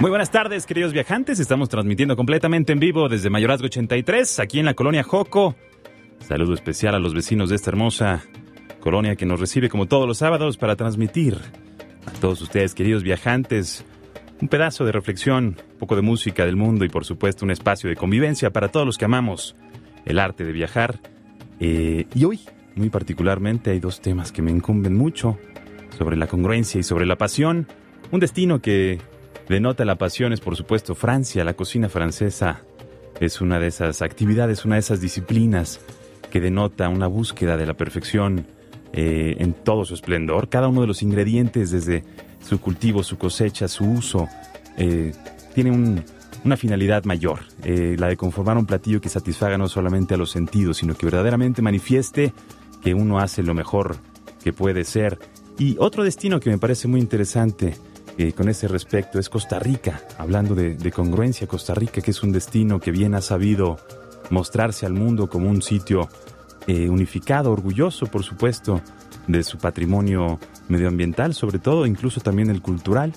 [0.00, 1.38] Muy buenas tardes, queridos viajantes.
[1.38, 5.54] Estamos transmitiendo completamente en vivo desde Mayorazgo 83, aquí en la colonia Joco.
[6.18, 8.24] Saludo especial a los vecinos de esta hermosa
[8.80, 11.38] colonia que nos recibe como todos los sábados para transmitir
[12.06, 13.84] a todos ustedes, queridos viajantes,
[14.42, 17.88] un pedazo de reflexión, un poco de música del mundo y por supuesto un espacio
[17.88, 19.54] de convivencia para todos los que amamos
[20.04, 20.98] el arte de viajar.
[21.60, 22.40] Eh, y hoy,
[22.74, 25.38] muy particularmente, hay dos temas que me incumben mucho
[25.96, 27.68] sobre la congruencia y sobre la pasión.
[28.10, 28.98] Un destino que
[29.48, 32.62] denota la pasión es por supuesto Francia, la cocina francesa
[33.20, 35.80] es una de esas actividades, una de esas disciplinas
[36.30, 38.46] que denota una búsqueda de la perfección
[38.92, 40.48] eh, en todo su esplendor.
[40.48, 42.04] Cada uno de los ingredientes, desde
[42.40, 44.28] su cultivo, su cosecha, su uso,
[44.76, 45.12] eh,
[45.54, 46.02] tiene
[46.44, 50.30] una finalidad mayor, eh, la de conformar un platillo que satisfaga no solamente a los
[50.30, 52.32] sentidos, sino que verdaderamente manifieste
[52.82, 53.96] que uno hace lo mejor
[54.42, 55.18] que puede ser.
[55.58, 57.76] Y otro destino que me parece muy interesante,
[58.16, 62.30] eh, con ese respecto es Costa Rica, hablando de, congruencia, Costa Rica, que es un
[62.30, 63.78] destino que bien ha sabido
[64.30, 66.08] mostrarse al mundo como un sitio
[66.66, 68.80] eh, unificado, orgulloso, por supuesto,
[69.26, 73.12] de su patrimonio medioambiental, sobre todo, incluso también el cultural.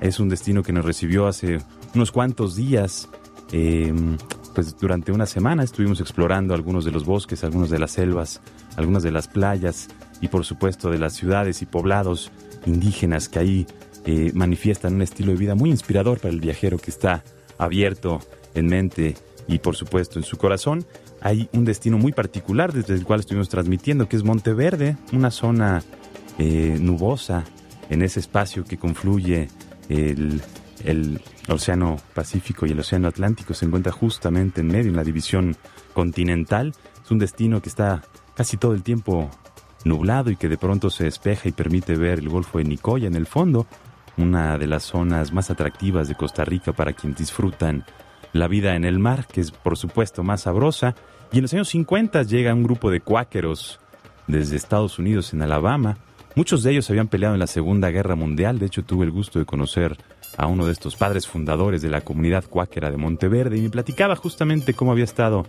[0.00, 1.58] Es un destino que nos recibió hace
[1.94, 3.08] unos cuantos días.
[3.50, 4.18] Em,
[4.54, 8.40] pues durante una semana estuvimos explorando algunos de los bosques, algunos de las selvas,
[8.76, 9.88] algunas de las playas
[10.20, 12.30] y por supuesto de las ciudades y poblados
[12.64, 13.66] indígenas que ahí
[14.06, 17.24] eh, manifiestan un estilo de vida muy inspirador para el viajero que está
[17.58, 18.20] abierto
[18.54, 19.14] en mente
[19.48, 20.84] y por supuesto en su corazón.
[21.20, 25.82] Hay un destino muy particular desde el cual estuvimos transmitiendo, que es Monteverde, una zona
[26.38, 27.44] eh, nubosa
[27.88, 29.48] en ese espacio que confluye
[29.88, 30.42] el,
[30.84, 33.54] el Océano Pacífico y el Océano Atlántico.
[33.54, 35.56] Se encuentra justamente en medio, en la división
[35.92, 36.74] continental.
[37.02, 38.02] Es un destino que está
[38.34, 39.30] casi todo el tiempo
[39.84, 43.14] nublado y que de pronto se despeja y permite ver el Golfo de Nicoya en
[43.14, 43.66] el fondo,
[44.16, 47.84] una de las zonas más atractivas de Costa Rica para quienes disfrutan
[48.32, 50.94] la vida en el mar, que es por supuesto más sabrosa.
[51.32, 53.80] Y en los años 50 llega un grupo de cuáqueros
[54.26, 55.98] desde Estados Unidos en Alabama.
[56.34, 58.58] Muchos de ellos habían peleado en la Segunda Guerra Mundial.
[58.58, 59.96] De hecho, tuve el gusto de conocer
[60.36, 64.16] a uno de estos padres fundadores de la comunidad cuáquera de Monteverde y me platicaba
[64.16, 65.46] justamente cómo había estado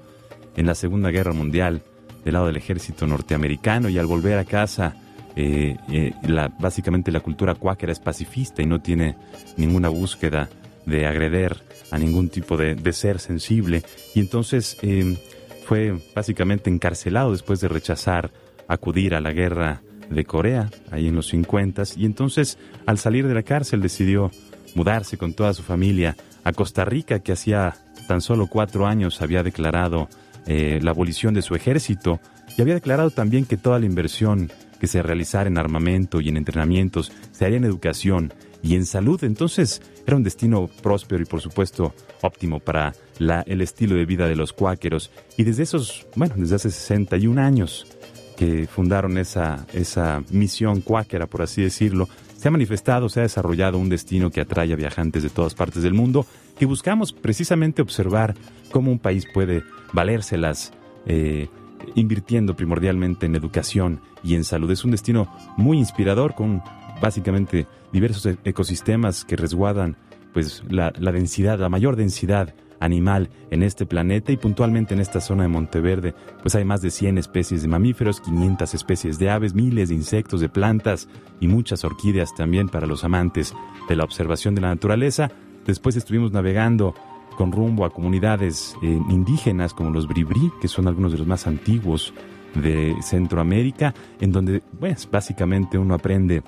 [0.55, 1.81] en la Segunda Guerra Mundial
[2.23, 4.95] del lado del ejército norteamericano y al volver a casa
[5.37, 9.17] eh, eh, la, básicamente la cultura cuáquera es pacifista y no tiene
[9.57, 10.49] ninguna búsqueda
[10.85, 11.57] de agreder
[11.91, 13.83] a ningún tipo de, ser sensible.
[14.13, 15.17] Y entonces eh,
[15.65, 18.31] fue básicamente encarcelado después de rechazar
[18.67, 21.83] acudir a la guerra de Corea, ahí en los 50.
[21.97, 24.31] Y entonces, al salir de la cárcel, decidió
[24.73, 27.75] mudarse con toda su familia a Costa Rica, que hacía
[28.07, 30.07] tan solo cuatro años había declarado
[30.47, 32.19] la abolición de su ejército
[32.55, 36.37] y había declarado también que toda la inversión que se realizara en armamento y en
[36.37, 39.23] entrenamientos se haría en educación y en salud.
[39.23, 44.27] Entonces era un destino próspero y por supuesto óptimo para la, el estilo de vida
[44.27, 45.11] de los cuáqueros.
[45.37, 47.87] Y desde esos, bueno, desde hace 61 años
[48.35, 53.77] que fundaron esa, esa misión cuáquera, por así decirlo, se ha manifestado, se ha desarrollado
[53.77, 56.25] un destino que atrae a viajantes de todas partes del mundo,
[56.59, 58.35] que buscamos precisamente observar
[58.71, 60.73] cómo un país puede valérselas
[61.05, 61.47] eh,
[61.95, 64.71] invirtiendo primordialmente en educación y en salud.
[64.71, 65.27] Es un destino
[65.57, 66.61] muy inspirador con
[67.01, 69.97] básicamente diversos e-, ecosistemas que resguardan
[70.33, 75.43] pues la, densidad, la mayor densidad animal en este planeta y puntualmente en esta zona
[75.43, 79.89] de Monteverde, pues hay más de 100 especies de mamíferos, 500 especies de aves, miles
[79.89, 81.07] de insectos, de plantas
[81.39, 83.53] y muchas orquídeas también para los amantes
[83.87, 85.31] de la observación de la naturaleza.
[85.65, 86.93] Después estuvimos navegando
[87.35, 91.47] con rumbo a comunidades eh, indígenas como los Bribri, que son algunos de los más
[91.47, 92.13] antiguos
[92.55, 96.43] de Centroamérica, en donde pues, básicamente uno aprende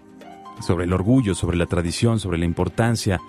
[0.61, 3.21] sobre el orgullo, sobre la tradición, sobre la importancia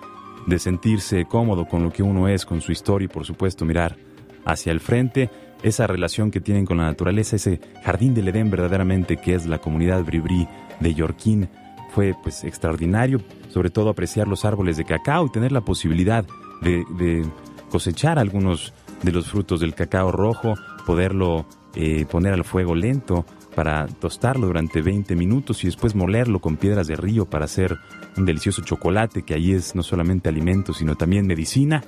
[0.47, 3.97] de sentirse cómodo con lo que uno es, con su historia y por supuesto mirar
[4.45, 5.29] hacia el frente,
[5.61, 9.59] esa relación que tienen con la naturaleza, ese jardín del Edén verdaderamente que es la
[9.59, 10.47] comunidad Bribri
[10.79, 11.49] de Yorquín,
[11.91, 13.19] fue pues extraordinario,
[13.49, 16.25] sobre todo apreciar los árboles de cacao y tener la posibilidad
[16.61, 17.25] de
[17.69, 20.55] cosechar algunos de los frutos del cacao rojo,
[20.85, 21.45] poderlo
[21.75, 23.25] eh, poner al fuego lento
[23.55, 27.77] para tostarlo durante 20 minutos y después molerlo con piedras de río para hacer
[28.17, 31.83] un delicioso chocolate que ahí es no solamente alimento sino también medicina.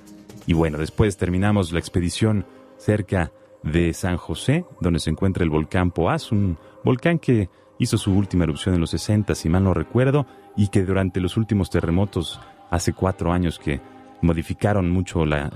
[0.47, 2.45] Y bueno, después terminamos la expedición
[2.77, 3.31] cerca
[3.63, 8.43] de San José, donde se encuentra el volcán Poás, un volcán que hizo su última
[8.43, 10.25] erupción en los 60, si mal no recuerdo,
[10.55, 12.39] y que durante los últimos terremotos,
[12.69, 13.81] hace cuatro años que
[14.21, 15.51] modificaron mucho la,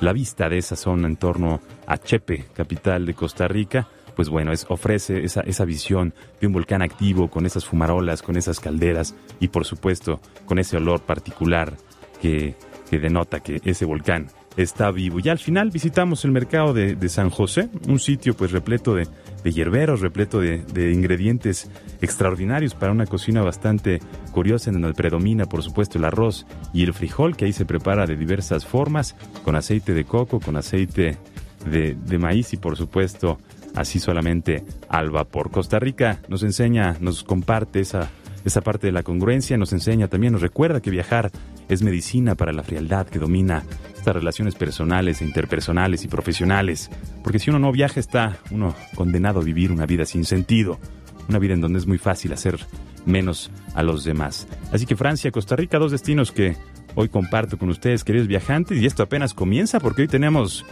[0.00, 4.52] la, vista de esa zona en torno a Chepe, capital de Costa Rica, pues bueno,
[4.52, 9.14] es, ofrece esa, esa visión de un volcán activo con esas fumarolas, con esas calderas
[9.40, 11.74] y por supuesto con ese olor particular
[12.20, 12.54] que,
[12.90, 15.18] que denota que ese volcán está vivo.
[15.22, 19.06] Y al final visitamos el mercado de, San José, un sitio pues repleto de,
[19.44, 21.70] hierberos, repleto de, ingredientes
[22.00, 24.00] extraordinarios para una cocina bastante
[24.32, 28.06] curiosa en donde predomina por supuesto el arroz y el frijol que ahí se prepara
[28.06, 31.18] de diversas formas, con aceite de coco, con aceite
[31.66, 33.38] de, maíz y por supuesto
[33.74, 35.50] así solamente al vapor.
[35.50, 38.08] Costa Rica nos enseña, nos comparte esa,
[38.44, 41.30] esa parte de la congruencia, nos enseña también, nos recuerda que viajar
[41.68, 43.64] es medicina para la frialdad que domina
[44.04, 46.90] estas relaciones personales e interpersonales y profesionales.
[47.22, 50.78] Porque si uno no viaja está uno condenado a vivir una vida sin sentido,
[51.26, 52.58] una vida en donde es muy fácil hacer
[53.06, 54.46] menos a los demás.
[54.72, 56.54] Así que Francia, Costa Rica, dos destinos que
[56.94, 60.66] hoy comparto con ustedes, queridos viajantes, y esto apenas comienza porque hoy tenemos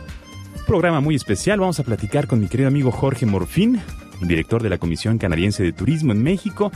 [0.59, 1.59] un programa muy especial.
[1.59, 3.81] Vamos a platicar con mi querido amigo Jorge Morfín,
[4.21, 6.71] director de la Comisión Canadiense de Turismo en México,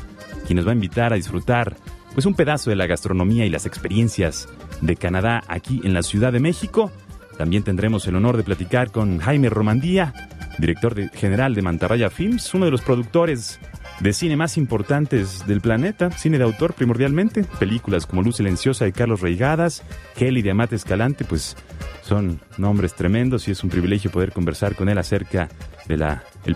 [0.46, 1.76] quien nos va a invitar a disfrutar
[2.14, 4.48] pues un pedazo de la gastronomía y las experiencias
[4.80, 6.90] de Canadá aquí en la Ciudad de México.
[7.38, 10.14] También tendremos el honor de platicar con Jaime Romandía,
[10.58, 13.60] director general de Mantarraya Films, uno de los productores
[14.00, 18.92] de cine más importantes del planeta, cine de autor primordialmente, películas como Luz Silenciosa de
[18.92, 19.82] Carlos Reigadas,
[20.16, 21.56] Kelly de Amate Escalante, pues
[22.02, 25.48] son nombres tremendos y es un privilegio poder conversar con él acerca
[25.86, 25.96] de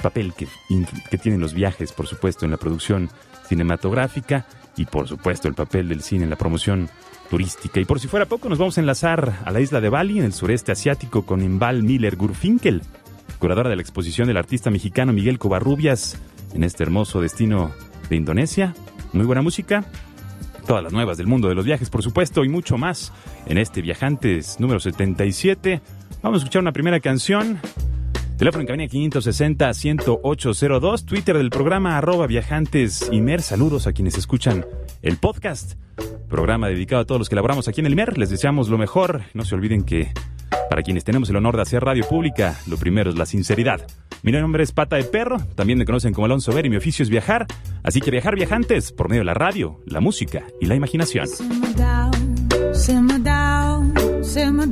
[0.02, 0.46] papel que,
[1.10, 3.10] que tienen los viajes, por supuesto, en la producción
[3.46, 4.46] cinematográfica
[4.76, 6.88] y por supuesto el papel del cine en la promoción
[7.30, 7.80] turística.
[7.80, 10.24] Y por si fuera poco, nos vamos a enlazar a la isla de Bali, en
[10.24, 12.82] el sureste asiático, con Imbal Miller Gurfinkel,
[13.38, 16.20] curadora de la exposición del artista mexicano Miguel Covarrubias,
[16.52, 17.72] en este hermoso destino
[18.10, 18.74] de Indonesia.
[19.12, 19.84] Muy buena música,
[20.66, 23.12] todas las nuevas del mundo de los viajes, por supuesto, y mucho más
[23.46, 25.80] en este Viajantes número 77.
[26.22, 27.60] Vamos a escuchar una primera canción
[28.40, 31.04] Teléfono en cabina 560-10802.
[31.04, 33.42] Twitter del programa arroba viajantes Imer.
[33.42, 34.64] Saludos a quienes escuchan
[35.02, 35.74] el podcast.
[36.26, 38.16] Programa dedicado a todos los que laboramos aquí en el IMER.
[38.16, 39.24] Les deseamos lo mejor.
[39.34, 40.14] No se olviden que
[40.70, 43.86] para quienes tenemos el honor de hacer radio pública, lo primero es la sinceridad.
[44.22, 47.02] Mi nombre es Pata de Perro, también me conocen como Alonso Ver y mi oficio
[47.02, 47.46] es viajar.
[47.82, 51.28] Así que viajar viajantes por medio de la radio, la música y la imaginación.
[54.22, 54.70] simmer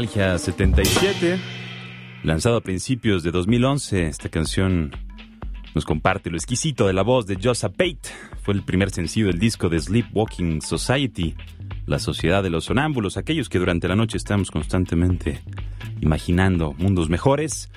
[0.00, 1.38] Nostalgia 77,
[2.22, 4.06] lanzado a principios de 2011.
[4.06, 4.92] Esta canción
[5.74, 8.08] nos comparte lo exquisito de la voz de Josa Pate.
[8.42, 11.34] Fue el primer sencillo del disco de Sleepwalking Society,
[11.84, 15.42] la sociedad de los sonámbulos, aquellos que durante la noche estamos constantemente
[16.00, 17.68] imaginando mundos mejores.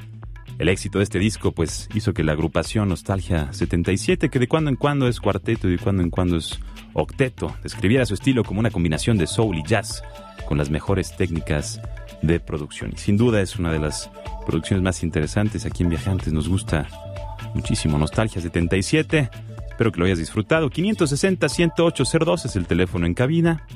[0.60, 4.70] El éxito de este disco pues hizo que la agrupación Nostalgia 77, que de cuando
[4.70, 6.58] en cuando es cuarteto y de cuando en cuando es
[6.94, 10.02] octeto, describiera su estilo como una combinación de soul y jazz
[10.46, 11.82] con las mejores técnicas
[12.24, 12.92] de producción.
[12.96, 14.10] Y sin duda es una de las
[14.46, 16.34] producciones más interesantes aquí en Viajantes.
[16.34, 16.88] Nos gusta
[17.54, 19.30] muchísimo Nostalgia 77.
[19.70, 20.70] Espero que lo hayas disfrutado.
[20.70, 23.68] 560-10802 es el teléfono en cabina.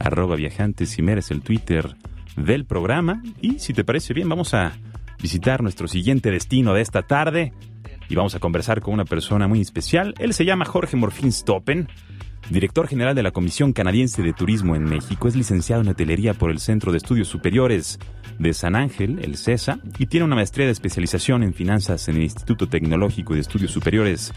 [0.00, 1.96] Arroba Viajantes es el Twitter
[2.36, 3.22] del programa.
[3.40, 4.72] Y si te parece bien, vamos a
[5.20, 7.52] visitar nuestro siguiente destino de esta tarde.
[8.08, 10.14] Y vamos a conversar con una persona muy especial.
[10.18, 11.88] Él se llama Jorge Morfín Stoppen
[12.50, 16.50] director general de la Comisión Canadiense de Turismo en México, es licenciado en hotelería por
[16.50, 17.98] el Centro de Estudios Superiores
[18.38, 22.22] de San Ángel, el CESA, y tiene una maestría de especialización en finanzas en el
[22.22, 24.32] Instituto Tecnológico de Estudios Superiores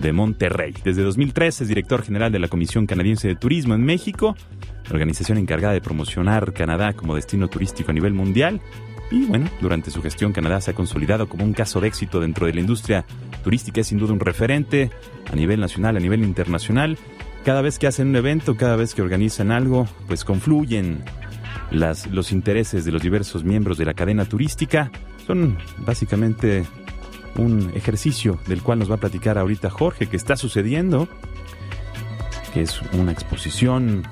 [0.00, 0.74] de Monterrey.
[0.84, 4.36] Desde 2003 es director general de la Comisión Canadiense de Turismo en México,
[4.90, 8.60] organización encargada de promocionar Canadá como destino turístico a nivel mundial.
[9.10, 12.46] Y bueno, durante su gestión Canadá se ha consolidado como un caso de éxito dentro
[12.46, 13.04] de la industria
[13.44, 14.90] turística, es sin duda un referente
[15.30, 16.96] a nivel nacional, a nivel internacional
[17.44, 21.02] cada vez que hacen un evento, cada vez que organizan algo, pues confluyen
[21.70, 24.90] las, los intereses de los diversos miembros de la cadena turística.
[25.26, 26.64] Son básicamente
[27.36, 31.08] un ejercicio del cual nos va a platicar ahorita Jorge, que está sucediendo,
[32.52, 34.02] que es una exposición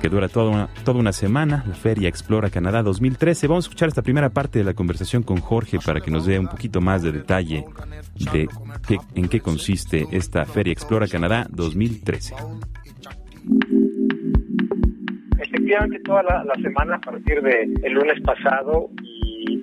[0.00, 3.46] que dura toda una, toda una semana, la Feria Explora Canadá 2013.
[3.46, 6.38] Vamos a escuchar esta primera parte de la conversación con Jorge para que nos dé
[6.38, 7.64] un poquito más de detalle
[8.32, 8.48] de
[8.86, 12.34] qué, en qué consiste esta Feria Explora Canadá 2013.
[15.38, 19.15] Efectivamente, toda la, semana a partir del el lunes pasado y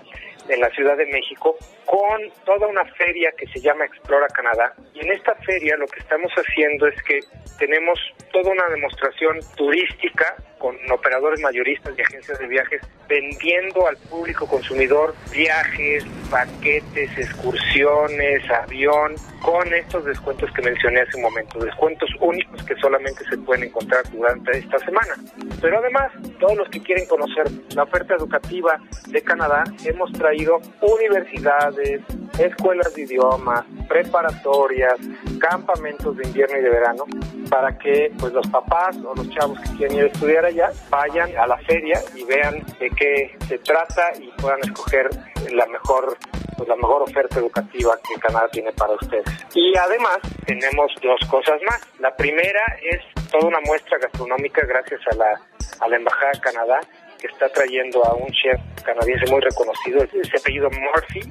[0.49, 4.73] en la Ciudad de México, con toda una feria que se llama Explora Canadá.
[4.93, 7.19] Y en esta feria lo que estamos haciendo es que
[7.57, 7.99] tenemos
[8.31, 15.13] toda una demostración turística con operadores mayoristas y agencias de viajes vendiendo al público consumidor
[15.31, 22.75] viajes, paquetes, excursiones, avión, con estos descuentos que mencioné hace un momento, descuentos únicos que
[22.77, 25.15] solamente se pueden encontrar durante esta semana.
[25.61, 27.45] Pero además, todos los que quieren conocer
[27.75, 30.32] la oferta educativa de Canadá, hemos traído
[30.81, 32.01] universidades,
[32.37, 34.95] escuelas de idiomas, preparatorias,
[35.39, 37.05] campamentos de invierno y de verano,
[37.49, 41.35] para que pues los papás o los chavos que quieren ir a estudiar allá vayan
[41.37, 45.09] a la feria y vean de qué se trata y puedan escoger
[45.51, 46.17] la mejor
[46.57, 49.25] pues la mejor oferta educativa que Canadá tiene para ustedes.
[49.55, 51.81] Y además tenemos dos cosas más.
[51.99, 55.41] La primera es toda una muestra gastronómica gracias a la,
[55.79, 56.79] a la Embajada de Canadá
[57.23, 61.21] que está trayendo a un chef canadiense muy reconocido, ese apellido Murphy,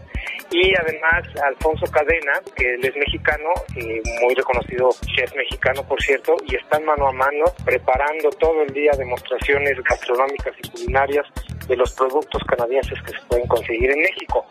[0.50, 6.34] y además Alfonso Cadena, que él es mexicano, eh, muy reconocido chef mexicano, por cierto,
[6.46, 11.26] y están mano a mano preparando todo el día demostraciones gastronómicas y culinarias
[11.68, 14.46] de los productos canadienses que se pueden conseguir en México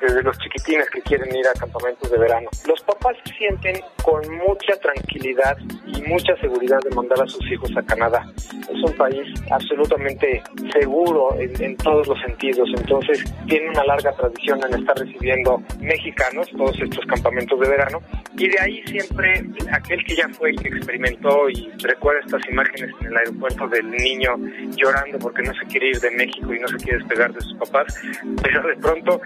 [0.00, 2.48] desde los chiquitines que quieren ir a campamentos de verano.
[2.66, 7.70] Los papás se sienten con mucha tranquilidad y mucha seguridad de mandar a sus hijos
[7.76, 8.26] a Canadá.
[8.36, 14.60] Es un país absolutamente seguro en, en todos los sentidos, entonces tiene una larga tradición
[14.66, 18.00] en estar recibiendo mexicanos, todos estos campamentos de verano,
[18.36, 22.90] Y de ahí siempre aquel que ya fue y que experimentó y recuerda estas imágenes
[23.00, 24.36] en el aeropuerto del niño
[24.76, 27.54] llorando porque no se quiere ir de México y no se quiere despegar de sus
[27.54, 27.94] papás,
[28.42, 29.20] pero de pronto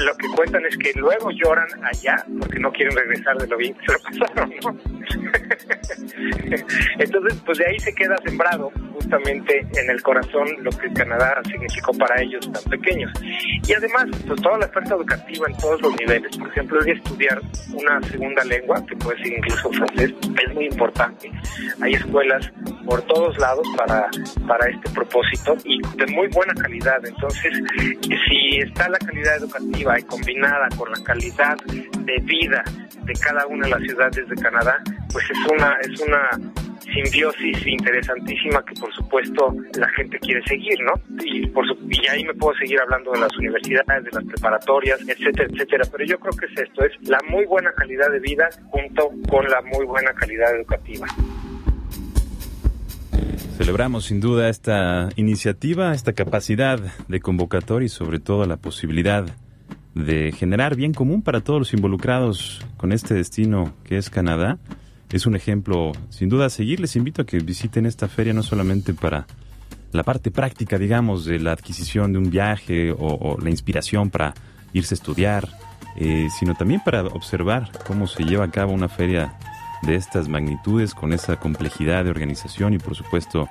[0.00, 3.74] lo que cuentan es que luego lloran allá porque no quieren regresar de lo bien
[3.74, 4.76] que se lo pasaron, ¿no?
[6.98, 11.92] Entonces, pues de ahí se queda sembrado justamente en el corazón lo que Canadá significó
[11.92, 13.12] para ellos tan pequeños.
[13.22, 16.36] Y además, pues toda la oferta educativa en todos los niveles.
[16.36, 17.40] Por ejemplo, estudiar
[17.72, 21.30] una segunda lengua, que puede ser incluso francés, es muy importante.
[21.80, 22.50] Hay escuelas
[22.84, 24.08] por todos lados para,
[24.46, 27.04] para este propósito y de muy buena calidad.
[27.04, 27.52] Entonces,
[28.02, 32.64] si está la calidad educativa y combinada con la calidad de vida
[33.02, 36.30] de cada una de las ciudades de Canadá, pues es una, es una
[36.92, 40.92] simbiosis interesantísima que por supuesto la gente quiere seguir, ¿no?
[41.24, 45.00] Y, por su- y ahí me puedo seguir hablando de las universidades, de las preparatorias,
[45.06, 45.84] etcétera, etcétera.
[45.92, 49.44] Pero yo creo que es esto, es la muy buena calidad de vida junto con
[49.46, 51.06] la muy buena calidad educativa.
[53.56, 56.78] Celebramos sin duda esta iniciativa, esta capacidad
[57.08, 59.26] de convocatoria y sobre todo la posibilidad
[59.94, 64.58] de generar bien común para todos los involucrados con este destino que es Canadá.
[65.10, 66.80] Es un ejemplo sin duda a seguir.
[66.80, 69.26] Les invito a que visiten esta feria no solamente para
[69.92, 74.34] la parte práctica, digamos, de la adquisición de un viaje o, la inspiración para
[74.74, 75.48] irse a estudiar,
[75.96, 79.34] eh, sino también para observar cómo se lleva a cabo una feria
[79.82, 83.48] de estas magnitudes, con esa complejidad de organización y por supuesto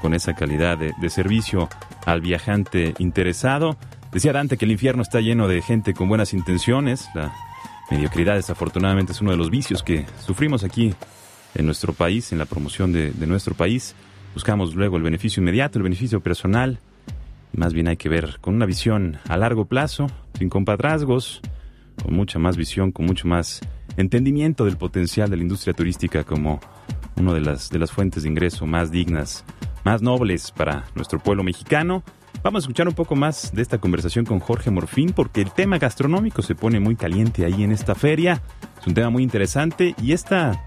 [0.00, 1.68] con esa calidad de, de servicio
[2.04, 3.76] al viajante interesado.
[4.12, 7.08] Decía Dante que el infierno está lleno de gente con buenas intenciones.
[7.14, 7.32] La
[7.90, 10.94] mediocridad desafortunadamente es uno de los vicios que sufrimos aquí
[11.54, 13.94] en nuestro país, en la promoción de, nuestro país.
[14.34, 16.78] Buscamos luego el beneficio inmediato, el beneficio personal.
[17.52, 21.40] Más bien hay que ver con una visión a largo plazo, sin compadrazgos,
[22.02, 23.60] con mucha más visión, con mucho más
[23.96, 26.60] entendimiento del potencial de la industria turística como
[27.16, 29.44] una de las, de las fuentes de ingreso más dignas,
[29.84, 32.02] más nobles para nuestro pueblo mexicano.
[32.42, 35.78] Vamos a escuchar un poco más de esta conversación con Jorge Morfín porque el tema
[35.78, 38.40] gastronómico se pone muy caliente ahí en esta feria.
[38.80, 40.62] Es un tema muy interesante y esta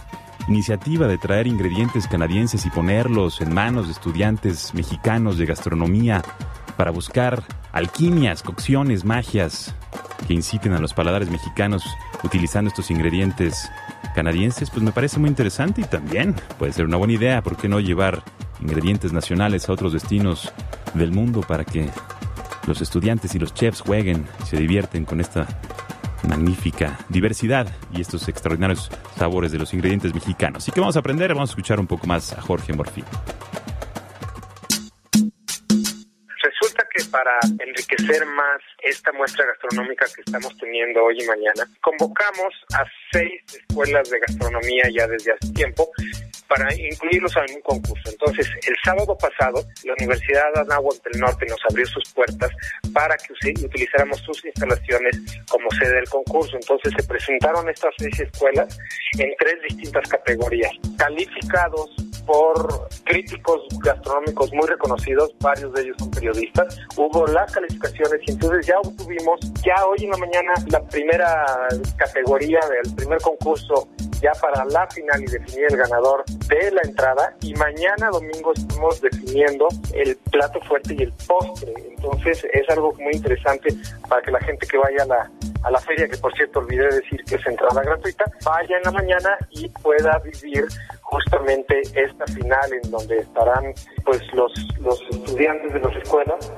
[0.47, 6.21] iniciativa de traer ingredientes canadienses y ponerlos en manos de estudiantes mexicanos de gastronomía
[6.75, 9.75] para buscar alquimias, cocciones, magias
[10.27, 11.84] que inciten a los paladares mexicanos
[12.23, 13.69] utilizando estos ingredientes
[14.15, 17.69] canadienses, pues me parece muy interesante y también puede ser una buena idea, ¿por qué
[17.69, 18.23] no llevar
[18.62, 20.51] ingredientes nacionales a otros destinos
[20.93, 21.89] del mundo para que
[22.67, 25.47] los estudiantes y los chefs jueguen se divierten con esta
[26.28, 30.63] magnífica diversidad y estos extraordinarios sabores de los ingredientes mexicanos.
[30.63, 33.06] Así que vamos a aprender, vamos a escuchar un poco más a Jorge Morfín.
[36.43, 42.54] Resulta que para enriquecer más esta muestra gastronómica que estamos teniendo hoy y mañana, convocamos
[42.73, 45.89] a seis escuelas de gastronomía ya desde hace tiempo
[46.49, 48.09] para incluirlos en un concurso.
[48.09, 52.49] Entonces, el sábado pasado, la Universidad de Anáhuac del Norte nos abrió sus puertas
[52.91, 53.33] para que
[53.63, 55.15] utilizáramos sus instalaciones
[55.49, 56.57] como sede del concurso.
[56.59, 58.77] Entonces, se presentaron estas seis escuelas
[59.19, 61.91] en tres distintas categorías, calificados
[62.25, 66.77] por críticos gastronómicos muy reconocidos, varios de ellos son periodistas.
[66.95, 71.45] Hubo las calificaciones y entonces ya obtuvimos, ya hoy en la mañana, la primera
[71.97, 73.88] categoría del primer concurso
[74.21, 79.01] ya para la final y definir el ganador de la entrada y mañana domingo estamos
[79.01, 81.73] definiendo el plato fuerte y el postre.
[81.89, 83.69] Entonces es algo muy interesante
[84.08, 85.32] para que la gente que vaya a la,
[85.63, 88.91] a la feria, que por cierto olvidé decir que es entrada gratuita, vaya en la
[88.91, 90.65] mañana y pueda vivir
[91.01, 93.73] justamente esta final en donde estarán
[94.05, 96.51] pues los, los estudiantes de las escuelas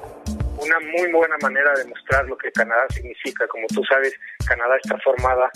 [0.61, 3.47] una muy buena manera de mostrar lo que Canadá significa.
[3.47, 4.13] Como tú sabes,
[4.47, 5.49] Canadá está formada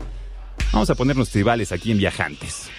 [0.72, 2.70] Vamos a ponernos tribales aquí en Viajantes.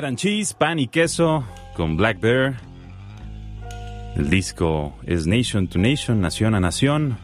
[0.00, 1.44] Bread Cheese, pan y queso
[1.76, 2.56] con Black Bear.
[4.16, 7.18] El disco es Nation to Nation, Nación a Nación.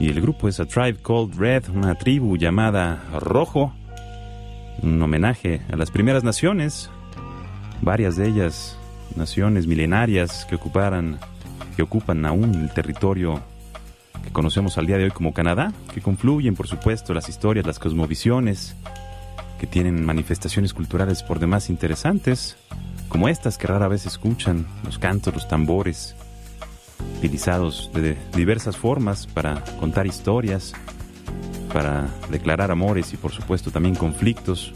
[0.00, 3.72] Y el grupo es A Tribe Called Red, una tribu llamada Rojo.
[4.82, 6.90] Un homenaje a las primeras naciones,
[7.82, 8.76] varias de ellas
[9.14, 11.20] naciones milenarias que ocuparan,
[11.76, 13.40] que ocupan aún el territorio
[14.24, 17.78] que conocemos al día de hoy como Canadá, que confluyen, por supuesto, las historias, las
[17.78, 18.74] cosmovisiones,
[19.60, 22.56] que tienen manifestaciones culturales por demás interesantes,
[23.10, 26.16] como estas que rara vez escuchan, los cantos, los tambores,
[27.18, 30.72] utilizados de diversas formas para contar historias,
[31.74, 34.72] para declarar amores y por supuesto también conflictos.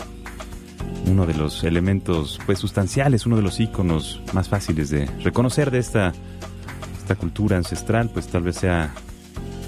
[1.06, 5.78] uno de los elementos pues sustanciales, uno de los iconos más fáciles de reconocer de
[5.78, 6.12] esta,
[6.98, 8.92] esta cultura ancestral, pues tal vez sea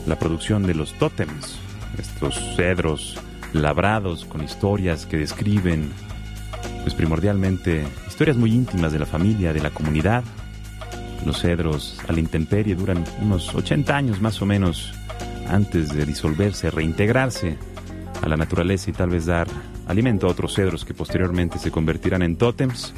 [0.06, 1.56] la producción de los tótems,
[1.98, 3.18] estos cedros
[3.62, 5.90] labrados con historias que describen
[6.82, 10.22] pues primordialmente historias muy íntimas de la familia, de la comunidad.
[11.24, 14.92] Los cedros a la intemperie duran unos 80 años más o menos
[15.48, 17.56] antes de disolverse, reintegrarse
[18.22, 19.48] a la naturaleza y tal vez dar
[19.86, 22.94] alimento a otros cedros que posteriormente se convertirán en tótems.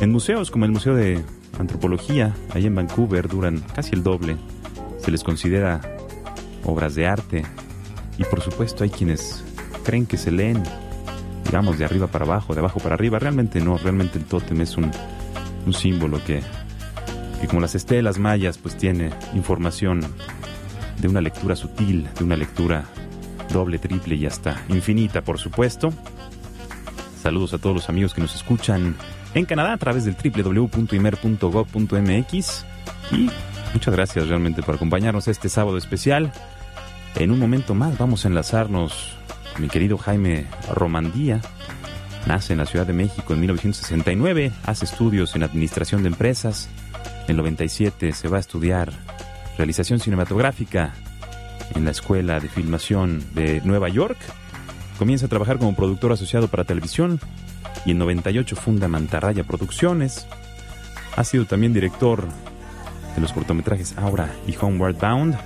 [0.00, 1.22] En museos como el Museo de
[1.58, 4.36] Antropología, ahí en Vancouver, duran casi el doble.
[4.98, 5.80] Se les considera
[6.64, 7.44] obras de arte
[8.18, 9.43] y por supuesto hay quienes
[9.84, 10.62] creen que se leen,
[11.44, 13.18] digamos, de arriba para abajo, de abajo para arriba.
[13.18, 14.90] Realmente no, realmente el tótem es un,
[15.66, 16.42] un símbolo que,
[17.40, 20.00] que como las estelas mayas, pues tiene información
[20.98, 22.84] de una lectura sutil, de una lectura
[23.52, 25.92] doble, triple y hasta infinita, por supuesto.
[27.22, 28.96] Saludos a todos los amigos que nos escuchan
[29.34, 32.66] en Canadá a través del www.imer.gov.mx
[33.12, 33.30] y
[33.72, 36.32] muchas gracias realmente por acompañarnos este sábado especial.
[37.16, 39.13] En un momento más vamos a enlazarnos
[39.58, 41.40] mi querido Jaime Romandía.
[42.26, 46.68] Nace en la Ciudad de México en 1969, hace estudios en administración de empresas.
[47.28, 48.92] En 97 se va a estudiar
[49.58, 50.94] realización cinematográfica
[51.74, 54.18] en la Escuela de Filmación de Nueva York.
[54.98, 57.20] Comienza a trabajar como productor asociado para televisión
[57.84, 60.26] y en 98 funda Mantarraya Producciones.
[61.16, 62.26] Ha sido también director
[63.14, 65.36] de los cortometrajes Aura y Homeward Bound,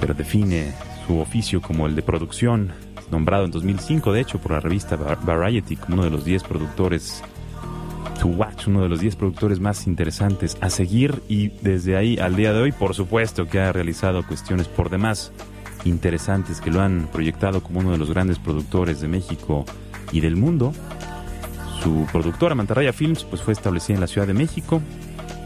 [0.00, 0.72] pero define
[1.06, 2.72] su oficio como el de producción,
[3.10, 7.22] nombrado en 2005 de hecho por la revista Variety como uno de los 10 productores
[8.20, 12.36] to watch, uno de los 10 productores más interesantes a seguir y desde ahí al
[12.36, 15.32] día de hoy, por supuesto que ha realizado cuestiones por demás
[15.84, 19.64] interesantes que lo han proyectado como uno de los grandes productores de México
[20.12, 20.72] y del mundo.
[21.82, 24.80] Su productora Mantarraya Films pues fue establecida en la Ciudad de México,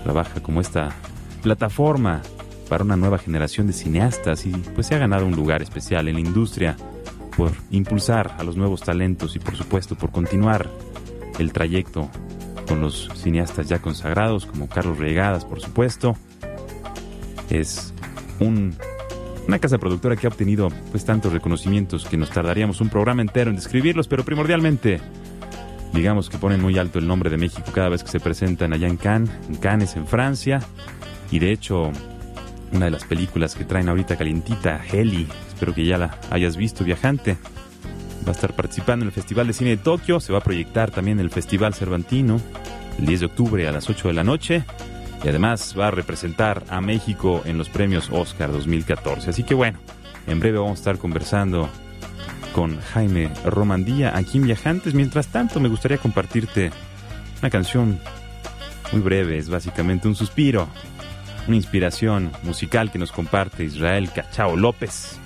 [0.05, 0.95] trabaja como esta
[1.42, 2.21] plataforma
[2.68, 6.14] para una nueva generación de cineastas y pues se ha ganado un lugar especial en
[6.14, 6.76] la industria
[7.37, 10.68] por impulsar a los nuevos talentos y por supuesto por continuar
[11.38, 12.11] el trayecto
[12.66, 16.16] con los cineastas ya consagrados, como Carlos Regadas, por supuesto.
[17.50, 17.94] Es
[18.40, 18.74] un,
[19.46, 23.50] una casa productora que ha obtenido pues tantos reconocimientos que nos tardaríamos un programa entero
[23.50, 25.00] en describirlos, pero primordialmente,
[25.92, 28.88] digamos que ponen muy alto el nombre de México cada vez que se presentan allá
[28.88, 30.61] en Cannes, en Cannes, en Francia.
[31.31, 31.92] Y de hecho,
[32.72, 36.85] una de las películas que traen ahorita calientita, Heli, espero que ya la hayas visto,
[36.85, 37.37] viajante.
[38.26, 40.90] Va a estar participando en el Festival de Cine de Tokio, se va a proyectar
[40.90, 42.40] también el Festival Cervantino
[42.98, 44.64] el 10 de octubre a las 8 de la noche.
[45.24, 49.31] Y además va a representar a México en los premios Oscar 2014.
[49.31, 49.79] Así que bueno,
[50.26, 51.68] en breve vamos a estar conversando
[52.52, 54.94] con Jaime Romandía aquí en Viajantes.
[54.94, 56.70] Mientras tanto, me gustaría compartirte
[57.40, 57.98] una canción
[58.92, 60.68] muy breve, es básicamente un suspiro,
[61.47, 65.19] una inspiración musical que nos comparte Israel Cachao López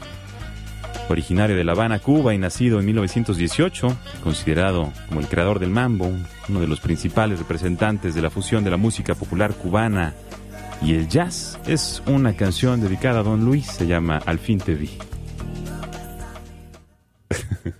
[1.13, 6.13] originario de La Habana, Cuba y nacido en 1918, considerado como el creador del mambo,
[6.49, 10.15] uno de los principales representantes de la fusión de la música popular cubana
[10.83, 14.75] y el jazz, es una canción dedicada a Don Luis, se llama Al fin te
[14.75, 14.91] vi.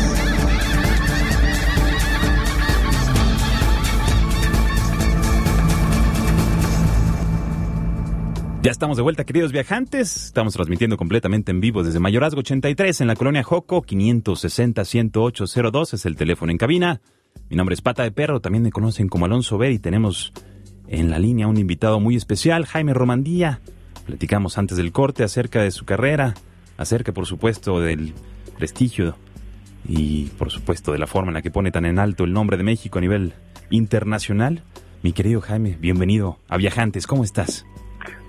[8.63, 10.25] Ya estamos de vuelta, queridos viajantes.
[10.25, 16.15] Estamos transmitiendo completamente en vivo desde Mayorazgo 83 en la colonia Joco, 560-10802 es el
[16.15, 17.01] teléfono en cabina.
[17.49, 20.31] Mi nombre es Pata de Perro, también me conocen como Alonso Ver y tenemos
[20.87, 23.61] en la línea un invitado muy especial, Jaime Romandía.
[24.05, 26.35] Platicamos antes del corte acerca de su carrera,
[26.77, 28.13] acerca, por supuesto, del
[28.59, 29.15] prestigio
[29.87, 32.57] y, por supuesto, de la forma en la que pone tan en alto el nombre
[32.57, 33.33] de México a nivel
[33.71, 34.61] internacional.
[35.01, 37.65] Mi querido Jaime, bienvenido a Viajantes, ¿cómo estás?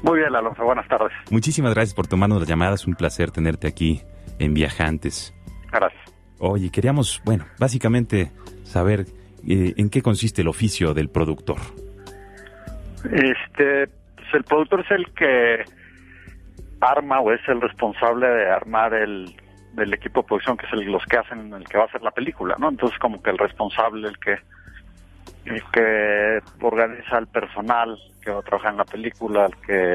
[0.02, 1.12] Muy bien, Alonso, buenas tardes.
[1.30, 2.74] Muchísimas gracias por tomarnos la llamada.
[2.74, 4.02] Es un placer tenerte aquí
[4.38, 5.32] en Viajantes.
[5.70, 6.02] Gracias.
[6.38, 8.32] Oye, queríamos, bueno, básicamente
[8.64, 9.06] saber
[9.46, 11.58] eh, en qué consiste el oficio del productor.
[13.04, 13.86] Este,
[14.16, 15.64] pues el productor es el que
[16.80, 19.34] arma o es el responsable de armar el
[19.74, 22.02] del equipo de producción, que es el, los que hacen, el que va a hacer
[22.02, 22.68] la película, ¿no?
[22.68, 24.36] Entonces como que el responsable, el que
[25.44, 29.94] el que organiza el personal que va a trabajar en la película, el que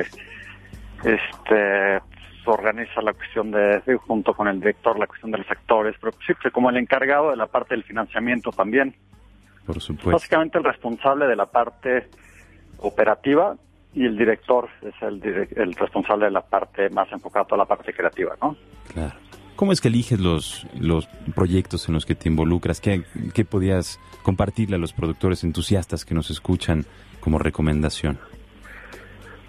[1.04, 2.02] este
[2.46, 6.34] organiza la cuestión de, junto con el director, la cuestión de los actores, pero sí,
[6.52, 8.96] como el encargado de la parte del financiamiento también.
[9.66, 10.12] Por supuesto.
[10.12, 12.08] Básicamente el responsable de la parte
[12.80, 13.56] operativa
[13.94, 15.22] y el director es el,
[15.56, 18.56] el responsable de la parte más enfocada a toda la parte creativa, ¿no?
[18.94, 19.27] Claro.
[19.58, 22.80] ¿Cómo es que eliges los, los proyectos en los que te involucras?
[22.80, 23.02] ¿Qué,
[23.34, 26.86] ¿Qué podías compartirle a los productores entusiastas que nos escuchan
[27.20, 28.20] como recomendación?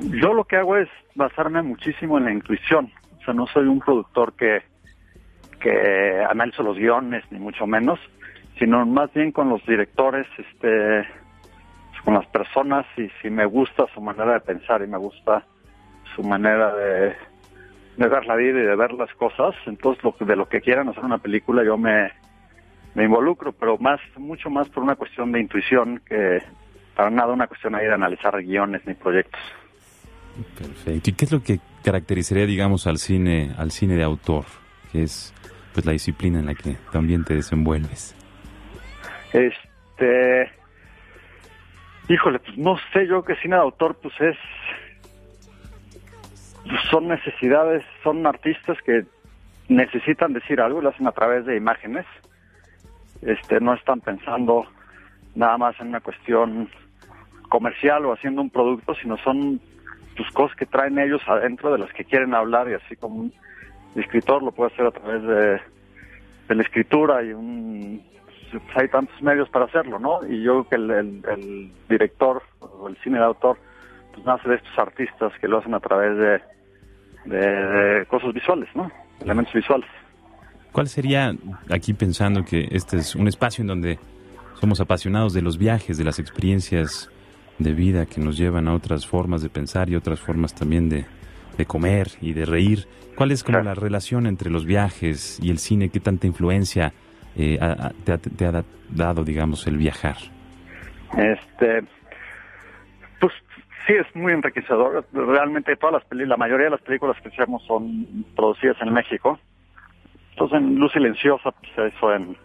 [0.01, 2.91] Yo lo que hago es basarme muchísimo en la intuición.
[3.21, 4.63] O sea, no soy un productor que,
[5.61, 8.01] que analizo los guiones, ni mucho menos,
[8.59, 11.07] sino más bien con los directores, este,
[12.03, 15.45] con las personas y si me gusta su manera de pensar y me gusta
[16.17, 17.15] su manera de
[17.99, 20.89] de ver la vida y de ver las cosas, entonces lo, de lo que quieran
[20.89, 22.13] hacer una película yo me,
[22.95, 26.39] me involucro, pero más, mucho más por una cuestión de intuición que
[26.95, 29.41] para nada una cuestión ahí de analizar guiones ni proyectos.
[30.57, 31.11] Perfecto.
[31.11, 34.45] ¿Y qué es lo que caracterizaría, digamos, al cine, al cine de autor?
[34.93, 35.35] Que es
[35.75, 38.15] pues la disciplina en la que también te desenvuelves.
[39.33, 40.51] Este
[42.09, 44.37] híjole, pues no sé yo qué cine de autor pues es
[46.91, 49.05] son necesidades, son artistas que
[49.69, 52.07] necesitan decir algo y lo hacen a través de imágenes.
[53.23, 54.67] Este, no están pensando
[55.35, 56.69] nada más en una cuestión
[57.49, 59.61] comercial o haciendo un producto, sino son
[60.17, 63.33] pues, cosas que traen ellos adentro de las que quieren hablar y así como un
[63.95, 68.03] escritor lo puede hacer a través de, la escritura y un
[68.75, 70.27] hay tantos medios para hacerlo, ¿no?
[70.27, 73.59] Y yo creo que el, el director o el cine de autor
[74.15, 76.41] pues nace de estos artistas que lo hacen a través de
[77.29, 78.91] de, cosas visuales, ¿no?
[79.21, 79.89] Elementos visuales.
[80.73, 81.35] ¿Cuál sería,
[81.71, 83.99] aquí pensando que este es un espacio en donde
[84.61, 87.11] somos apasionados de los viajes, de las experiencias
[87.59, 91.07] de vida que nos llevan a otras formas de pensar y otras formas también de,
[91.57, 92.87] de comer y de reír?
[93.17, 95.89] ¿Cuál es como la relación entre los viajes y el cine?
[95.89, 96.93] ¿Qué tanta influencia
[97.37, 97.59] eh,
[98.05, 100.17] te, ha, te ha dado, digamos, el viajar?
[101.17, 101.83] Este,
[103.89, 105.07] sí es muy enriquecedor.
[105.13, 109.41] Realmente todas las películas, la mayoría de las películas que hacemos son producidas en México.
[110.33, 112.37] Entonces en Luz Silenciosa pues, se hizo en,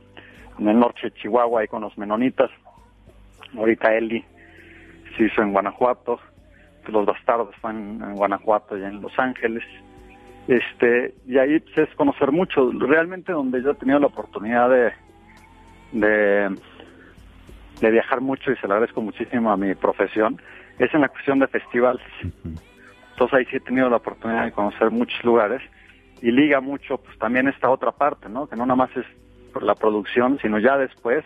[0.58, 2.50] el norte de Chihuahua ahí con los menonitas.
[3.56, 4.24] Ahorita Eli
[5.18, 6.20] se hizo en Guanajuato.
[6.88, 9.64] Los Bastardos fue en, Guanajuato y en Los Ángeles.
[10.48, 12.72] Este, y ahí pues, es conocer mucho.
[12.72, 14.94] Realmente donde yo he tenido la oportunidad de,
[15.92, 16.56] de,
[17.82, 20.40] de viajar mucho y se lo agradezco muchísimo a mi profesión
[20.80, 22.04] es en la cuestión de festivales.
[23.12, 25.62] Entonces ahí sí he tenido la oportunidad de conocer muchos lugares
[26.22, 28.48] y liga mucho pues también esta otra parte, ¿no?
[28.48, 29.06] Que no nada más es
[29.52, 31.24] por la producción, sino ya después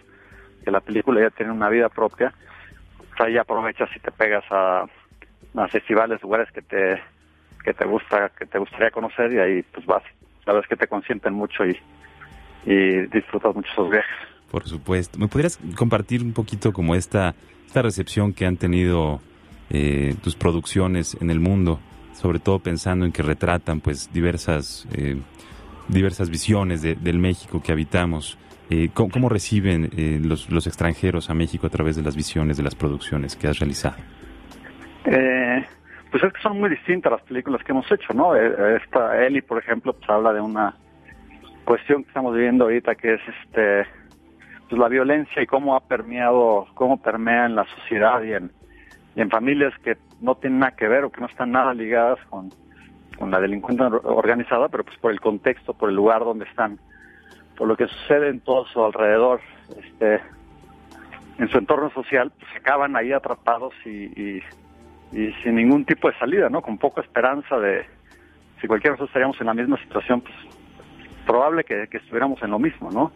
[0.64, 2.34] que la película ya tiene una vida propia,
[2.98, 4.86] pues ahí aprovechas y te pegas a,
[5.56, 7.02] a festivales, lugares que te
[7.64, 10.04] que te gusta, que te gustaría conocer y ahí pues vas.
[10.45, 11.78] La verdad es que te consienten mucho y,
[12.66, 14.16] y disfrutas mucho esos viajes.
[14.50, 15.20] Por supuesto.
[15.20, 17.36] ¿Me podrías compartir un poquito como esta,
[17.66, 19.20] esta recepción que han tenido
[19.70, 21.80] eh, tus producciones en el mundo,
[22.13, 25.18] sobre todo pensando en que retratan pues diversas, eh,
[25.88, 28.38] diversas visiones del México que habitamos.
[28.70, 29.89] Eh, ¿cómo, reciben
[30.28, 33.59] los, los extranjeros a México a través de las visiones de las producciones que has
[33.59, 33.95] realizado?
[36.11, 38.36] pues es que son muy distintas las películas que hemos hecho, ¿no?
[38.36, 40.76] Esta Eli, por ejemplo, pues habla de una
[41.65, 43.86] cuestión que estamos viviendo ahorita, que es este
[44.70, 48.51] pues la violencia y cómo ha permeado, cómo permea en la sociedad y en,
[49.18, 52.20] y en familias que no tienen nada que ver o que no están nada ligadas
[52.30, 52.51] con,
[53.18, 56.80] con la delincuencia organizada, pero pues por el contexto, por el lugar donde están,
[57.57, 59.41] por lo que sucede en todo su alrededor,
[59.84, 60.22] este,
[61.39, 64.43] en su entorno social, pues acaban ahí atrapados y, y,
[65.11, 66.61] y sin ningún tipo de salida, ¿no?
[66.61, 67.88] Con poca esperanza de,
[68.61, 70.36] si cualquiera de nosotros estaríamos en la misma situación, pues
[71.26, 73.11] probable que, que estuviéramos en lo mismo, ¿no?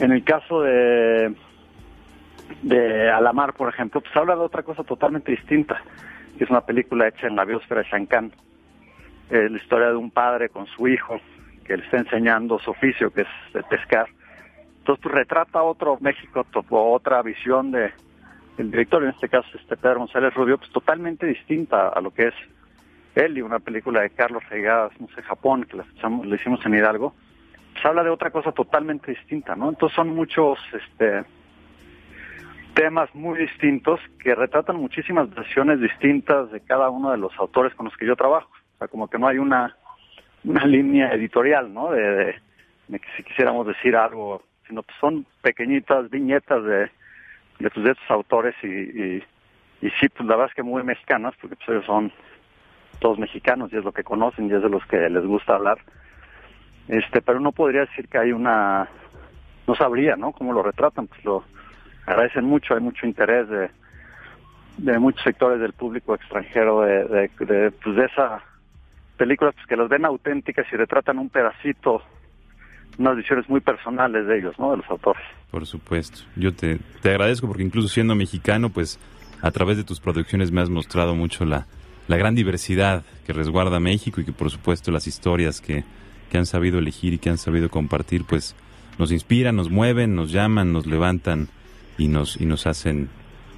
[0.00, 1.34] En el caso de,
[2.62, 5.82] de Alamar, por ejemplo, pues habla de otra cosa totalmente distinta,
[6.36, 8.32] que es una película hecha en la biosfera de Shankan.
[9.30, 11.18] Eh, la historia de un padre con su hijo,
[11.64, 14.06] que le está enseñando su oficio, que es de pescar.
[14.78, 17.92] Entonces, pues retrata otro México, otra visión de
[18.58, 22.28] el director, en este caso este Pedro González Rubio, pues totalmente distinta a lo que
[22.28, 22.34] es
[23.14, 26.74] él y una película de Carlos Regadas, no sé, Japón, que la, la hicimos en
[26.74, 27.14] Hidalgo,
[27.72, 29.70] pues habla de otra cosa totalmente distinta, ¿no?
[29.70, 31.24] Entonces son muchos este,
[32.74, 37.86] temas muy distintos que retratan muchísimas versiones distintas de cada uno de los autores con
[37.86, 38.50] los que yo trabajo.
[38.74, 39.76] O sea, como que no hay una,
[40.44, 41.90] una línea editorial, ¿no?
[41.90, 42.34] De,
[42.88, 46.90] que si quisiéramos decir algo, sino que son pequeñitas viñetas de,
[47.58, 49.24] de, pues, estos autores y, y,
[49.80, 52.12] y sí, pues la verdad es que muy mexicanas, porque pues ellos son
[52.98, 55.78] todos mexicanos y es lo que conocen y es de los que les gusta hablar.
[56.88, 58.88] Este, pero no podría decir que hay una,
[59.66, 60.32] no sabría, ¿no?
[60.32, 61.44] Cómo lo retratan, pues lo
[62.06, 63.70] agradecen mucho, hay mucho interés de,
[64.78, 68.42] de muchos sectores del público extranjero de, de, de, pues de esa
[69.16, 72.02] películas pues, que las ven auténticas y retratan un pedacito,
[72.98, 74.72] unas visiones muy personales de ellos, ¿no?
[74.72, 75.22] De los autores.
[75.50, 76.20] Por supuesto.
[76.36, 78.98] Yo te, te agradezco porque incluso siendo mexicano, pues
[79.42, 81.66] a través de tus producciones me has mostrado mucho la,
[82.08, 85.84] la gran diversidad que resguarda México y que por supuesto las historias que,
[86.30, 88.56] que han sabido elegir y que han sabido compartir, pues
[88.98, 91.48] nos inspiran, nos mueven, nos llaman, nos levantan
[91.98, 93.08] y nos, y nos hacen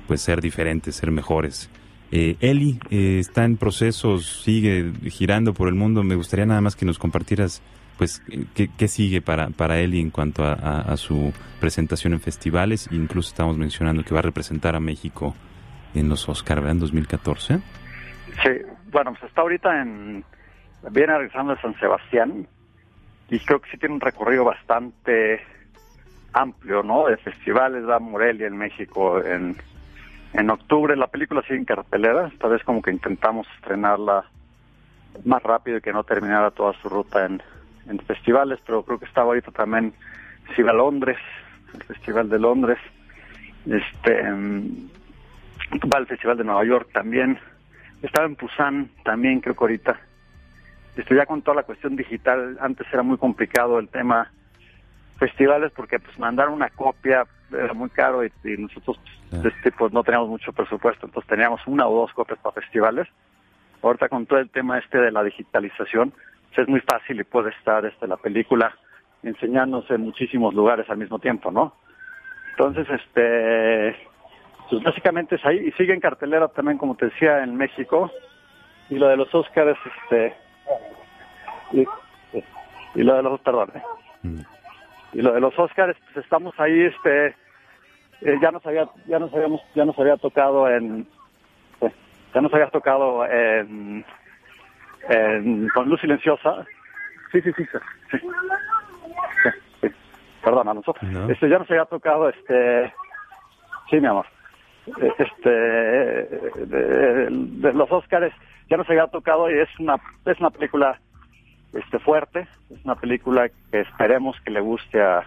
[0.07, 1.71] pues ser diferentes, ser mejores.
[2.13, 6.03] Eh, Eli eh, está en procesos, sigue girando por el mundo.
[6.03, 7.63] Me gustaría nada más que nos compartieras,
[7.99, 8.23] pues,
[8.55, 12.89] qué, qué sigue para, para Eli en cuanto a su presentación en festivales.
[12.93, 15.35] Incluso estamos mencionando que va a representar a México
[15.95, 16.73] en los Oscar, ¿verdad?
[16.73, 17.59] En 2014.
[18.43, 18.51] Sí,
[18.91, 20.25] bueno, pues está ahorita en,
[20.91, 22.47] viene regresando de San Sebastián
[23.29, 25.41] y creo que sí tiene un recorrido bastante
[26.37, 27.07] amplio, ¿no?
[27.07, 29.57] De festivales, va Morelia en México en,
[30.35, 30.95] en octubre.
[30.97, 34.25] La película sigue en cartelera, esta vez como que intentamos estrenarla
[35.25, 37.43] más rápido y que no terminara toda su ruta en,
[37.89, 39.95] en festivales, pero creo que está ahorita también,
[40.55, 41.17] si a Londres,
[41.75, 42.79] el Festival de Londres,
[43.67, 44.91] este, mm,
[45.93, 47.39] va al Festival de Nueva York también,
[48.03, 50.01] estaba en Pusan también creo que ahorita.
[50.97, 54.31] Estoy ya con toda la cuestión digital, antes era muy complicado el tema
[55.19, 58.99] festivales porque pues mandar una copia era muy caro y, y nosotros
[59.31, 62.55] pues, de este tipo no teníamos mucho presupuesto, entonces teníamos una o dos copias para
[62.55, 63.09] festivales.
[63.83, 67.51] Ahorita con todo el tema este de la digitalización, pues, es muy fácil y puede
[67.51, 68.75] estar este la película
[69.23, 71.75] enseñándose en muchísimos lugares al mismo tiempo, ¿no?
[72.51, 73.97] Entonces, este,
[74.71, 78.11] pues básicamente es ahí y sigue en cartelera también, como te decía, en México.
[78.89, 80.35] Y lo de los Óscares, este,
[81.73, 81.85] y,
[82.95, 83.83] y lo de los, perdón, ¿eh?
[84.23, 84.56] Mm.
[85.13, 87.27] Y lo de los Óscares, pues estamos ahí, este,
[88.23, 91.07] eh, ya nos había, ya nos habíamos, ya nos había tocado en,
[91.81, 91.93] eh,
[92.35, 94.05] ya nos había tocado en,
[95.09, 96.67] en con Luz Silenciosa.
[97.33, 97.79] Sí, sí, sí, sí.
[98.11, 98.19] sí.
[99.43, 99.51] Sí,
[99.81, 99.89] sí.
[100.43, 101.11] Perdón, a nosotros.
[101.11, 101.29] No.
[101.29, 102.93] Este, ya nos había tocado, este,
[103.91, 104.27] sí, mi amor.
[105.01, 108.33] Eh, Este, de, de los Óscares
[108.71, 111.01] ya nos había tocado y es una, es una película
[111.73, 115.25] este fuerte, es una película que esperemos que le guste a,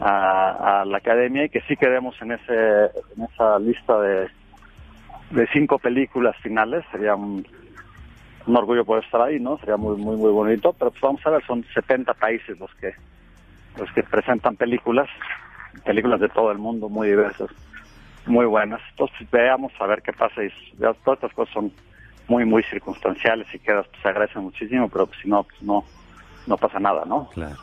[0.00, 2.84] a, la academia y que sí quedemos en ese
[3.16, 4.28] en esa lista de,
[5.30, 7.46] de cinco películas finales, sería un,
[8.46, 9.58] un orgullo poder estar ahí, ¿no?
[9.58, 12.92] Sería muy muy muy bonito, pero pues vamos a ver, son 70 países los que
[13.78, 15.08] los que presentan películas,
[15.84, 17.48] películas de todo el mundo muy diversas,
[18.26, 18.80] muy buenas.
[18.90, 21.72] Entonces veamos a ver qué pasa y ya todas estas cosas son
[22.30, 25.84] muy muy circunstanciales y quedas pues agradece muchísimo, pero pues, si no pues no
[26.46, 27.28] no pasa nada, ¿no?
[27.34, 27.56] Claro.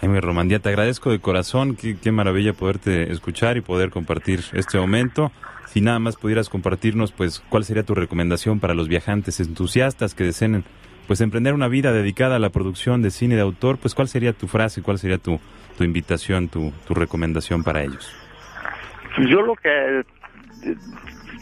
[0.00, 1.76] Jaime Romandía, te agradezco de corazón.
[1.76, 5.30] Qué, qué maravilla poderte escuchar y poder compartir este momento.
[5.66, 10.24] Si nada más pudieras compartirnos, pues, ¿cuál sería tu recomendación para los viajantes entusiastas que
[10.24, 10.64] deseen,
[11.06, 13.78] pues, emprender una vida dedicada a la producción de cine de autor?
[13.78, 15.40] Pues, ¿cuál sería tu frase, cuál sería tu,
[15.78, 18.14] tu invitación, tu, tu recomendación para ellos?
[19.30, 20.04] Yo lo que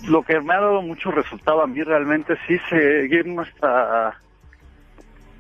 [0.07, 4.19] lo que me ha dado mucho resultado a mí realmente sí seguir nuestra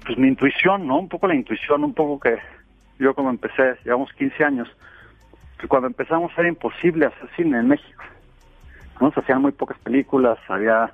[0.04, 0.98] pues mi intuición, ¿no?
[0.98, 2.38] Un poco la intuición, un poco que
[2.98, 4.68] yo como empecé, llevamos 15 años,
[5.58, 8.04] que cuando empezamos era imposible hacer cine en México.
[9.00, 9.10] ¿no?
[9.12, 10.92] Se hacían muy pocas películas, había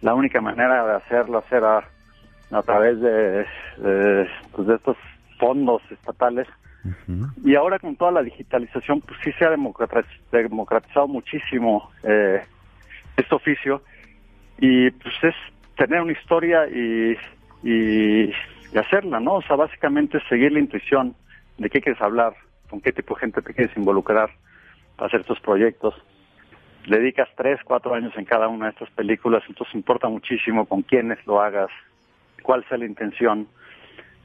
[0.00, 1.84] la única manera de hacerlo era
[2.50, 3.46] a través de,
[3.78, 4.96] de, pues de estos
[5.38, 6.46] fondos estatales.
[7.44, 12.44] Y ahora con toda la digitalización, pues sí se ha democratizado muchísimo eh,
[13.16, 13.82] este oficio
[14.58, 15.34] y pues es
[15.76, 17.16] tener una historia y,
[17.62, 18.32] y,
[18.78, 19.34] hacerla, ¿no?
[19.34, 21.14] O sea, básicamente seguir la intuición
[21.56, 22.34] de qué quieres hablar,
[22.68, 24.30] con qué tipo de gente te quieres involucrar
[24.96, 25.94] para hacer estos proyectos.
[26.86, 31.18] dedicas tres, cuatro años en cada una de estas películas, entonces importa muchísimo con quiénes
[31.26, 31.70] lo hagas,
[32.42, 33.48] cuál sea la intención,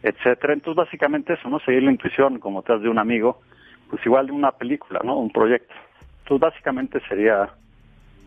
[0.03, 0.53] etcétera.
[0.53, 1.59] Entonces, básicamente eso, ¿no?
[1.59, 3.41] Seguir la intuición, como te de un amigo,
[3.89, 5.17] pues igual de una película, ¿no?
[5.17, 5.73] Un proyecto.
[6.19, 7.49] Entonces, básicamente sería,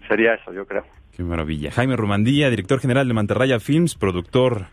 [0.09, 0.85] sería eso, yo creo.
[1.17, 1.71] Qué maravilla.
[1.71, 4.67] Jaime Romandía, director general de Mantarraya Films, productor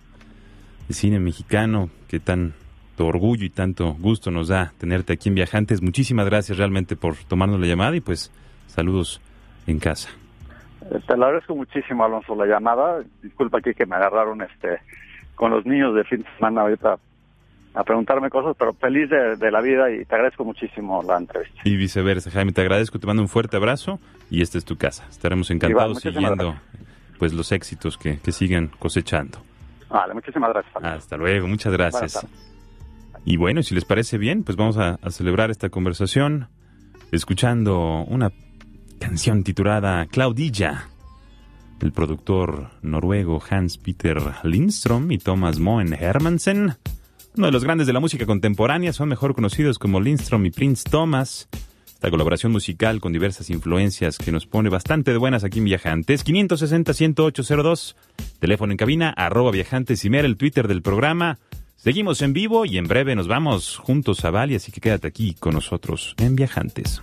[0.88, 5.82] de cine mexicano, qué tanto orgullo y tanto gusto nos da tenerte aquí en Viajantes.
[5.82, 8.32] Muchísimas gracias realmente por tomarnos la llamada y pues
[8.68, 9.22] saludos
[9.68, 10.10] en casa.
[11.08, 13.04] Te lo agradezco muchísimo, Alonso, la llamada.
[13.22, 14.80] Disculpa aquí que me agarraron este
[15.36, 16.98] con los niños de fin de semana ahorita
[17.74, 21.62] a preguntarme cosas, pero feliz de, la vida y te agradezco muchísimo la entrevista.
[21.64, 24.00] Y viceversa, Jaime, te agradezco, te mando un fuerte abrazo
[24.30, 25.06] y esta es tu casa.
[25.10, 26.56] Estaremos encantados siguiendo
[27.18, 29.40] pues los éxitos que, que siguen cosechando.
[29.90, 30.76] Vale, muchísimas gracias.
[30.84, 32.26] Hasta luego, muchas gracias.
[33.24, 36.48] Y bueno, si les parece bien, pues vamos a, a celebrar esta conversación
[37.12, 38.32] escuchando una
[39.00, 40.88] canción titulada Claudilla
[41.82, 46.76] el productor noruego Hans Peter Lindström y Thomas Moen Hermansen.
[47.38, 50.84] Uno de los grandes de la música contemporánea, son mejor conocidos como Lindström y Prince
[50.90, 51.48] Thomas.
[51.88, 56.26] Esta colaboración musical con diversas influencias que nos pone bastante de buenas aquí en Viajantes.
[56.26, 57.96] 560-10802,
[58.40, 61.40] teléfono en cabina, arroba Viajantes y Mer, el Twitter del programa.
[61.78, 65.34] Seguimos en vivo y en breve nos vamos juntos a Bali, así que quédate aquí
[65.40, 67.02] con nosotros en Viajantes.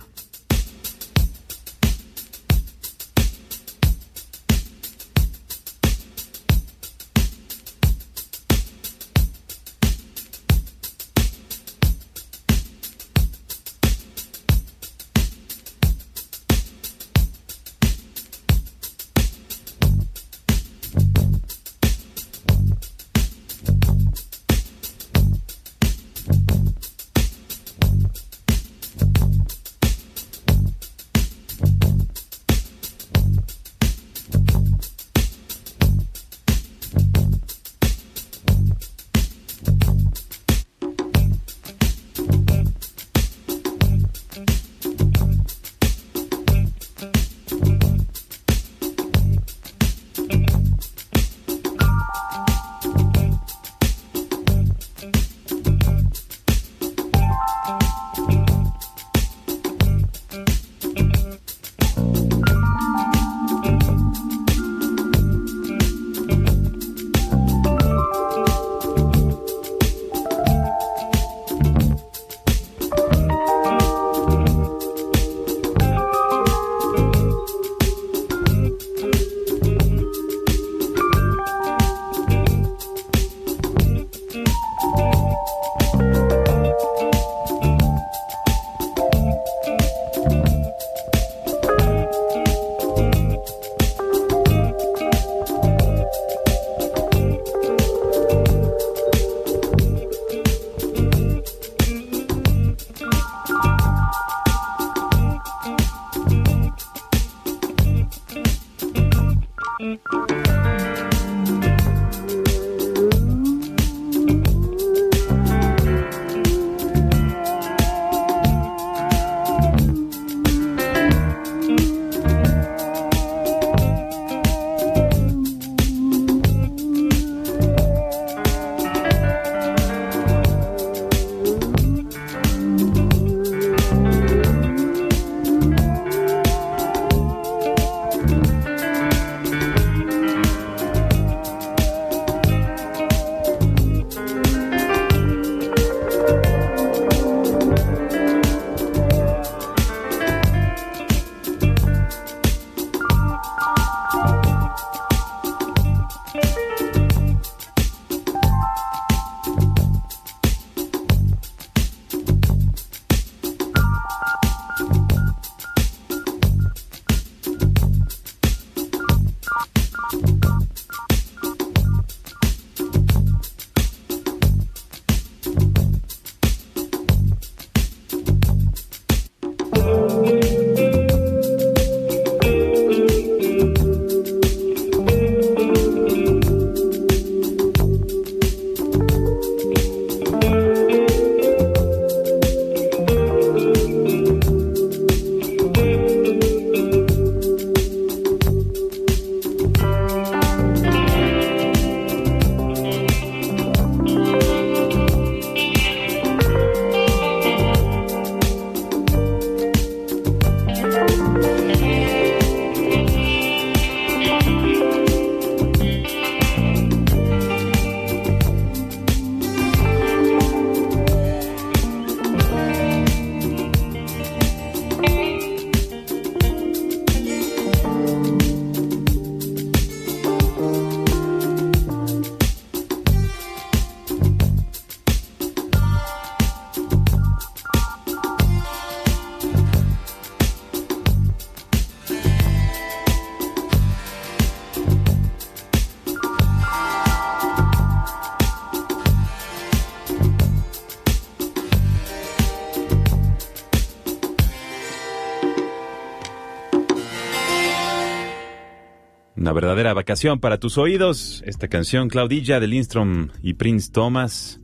[259.59, 261.43] Verdadera vacación para tus oídos.
[261.45, 264.61] Esta canción, Claudilla de Lindstrom y Prince Thomas.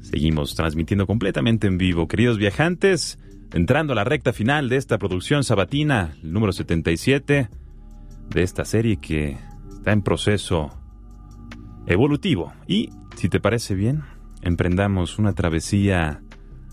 [0.00, 2.08] Seguimos transmitiendo completamente en vivo.
[2.08, 3.18] Queridos viajantes,
[3.52, 7.50] entrando a la recta final de esta producción sabatina, el número 77
[8.30, 9.36] de esta serie que
[9.68, 10.70] está en proceso
[11.86, 12.54] evolutivo.
[12.66, 14.02] Y, si te parece bien,
[14.40, 16.22] emprendamos una travesía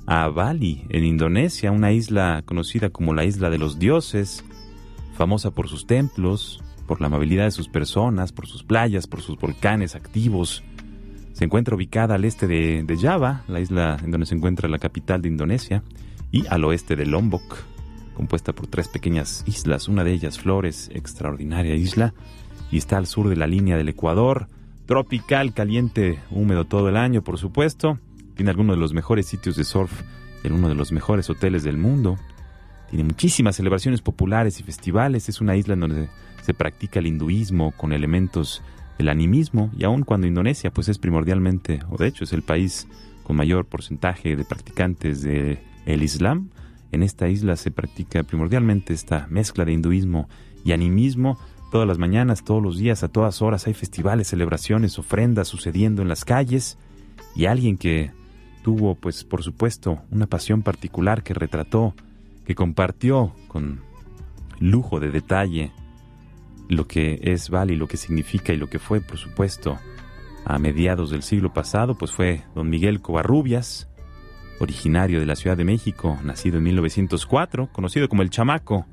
[0.05, 4.45] a Bali, en Indonesia, una isla conocida como la Isla de los Dioses,
[5.17, 9.37] famosa por sus templos, por la amabilidad de sus personas, por sus playas, por sus
[9.37, 10.63] volcanes activos.
[11.33, 15.21] Se encuentra ubicada al este de, Java, la isla en donde se encuentra la capital
[15.21, 15.83] de Indonesia,
[16.31, 17.57] y al oeste de Lombok,
[18.13, 22.13] compuesta por tres pequeñas islas, una de ellas Flores, extraordinaria isla,
[22.71, 24.47] y está al sur de la línea del Ecuador,
[24.85, 27.99] tropical, caliente, húmedo todo el año, por supuesto.
[28.35, 30.01] Tiene algunos de los mejores sitios de surf
[30.43, 32.17] en uno de los mejores hoteles del mundo.
[32.89, 35.29] Tiene muchísimas celebraciones populares y festivales.
[35.29, 36.09] Es una isla en donde
[36.43, 38.61] se practica el hinduismo con elementos
[38.97, 42.87] del animismo y aun cuando Indonesia pues es primordialmente, o de hecho es el país
[43.23, 46.49] con mayor porcentaje de practicantes del el Islam,
[46.93, 50.29] en esta isla se practica primordialmente esta mezcla de hinduismo
[50.63, 51.39] y animismo.
[51.71, 56.07] Todas las mañanas, todos los días, a todas horas hay festivales, celebraciones, ofrendas sucediendo en
[56.07, 56.77] las calles
[57.35, 58.11] y alguien que
[58.63, 61.95] tuvo pues por supuesto una pasión particular que retrató,
[62.45, 63.79] que compartió con
[64.59, 65.71] lujo de detalle
[66.69, 69.77] lo que es Bali, lo que significa y lo que fue, por supuesto,
[70.45, 73.89] a mediados del siglo pasado, pues fue don Miguel Covarrubias,
[74.59, 78.85] originario de la Ciudad de México, nacido en 1904, conocido como el Chamaco,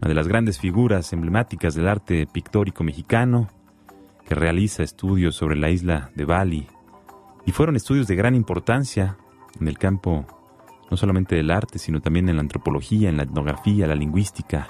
[0.00, 3.48] una de las grandes figuras emblemáticas del arte pictórico mexicano,
[4.26, 6.66] que realiza estudios sobre la isla de Bali,
[7.46, 9.16] y fueron estudios de gran importancia
[9.60, 10.26] en el campo
[10.90, 14.68] no solamente del arte, sino también en la antropología, en la etnografía, la lingüística,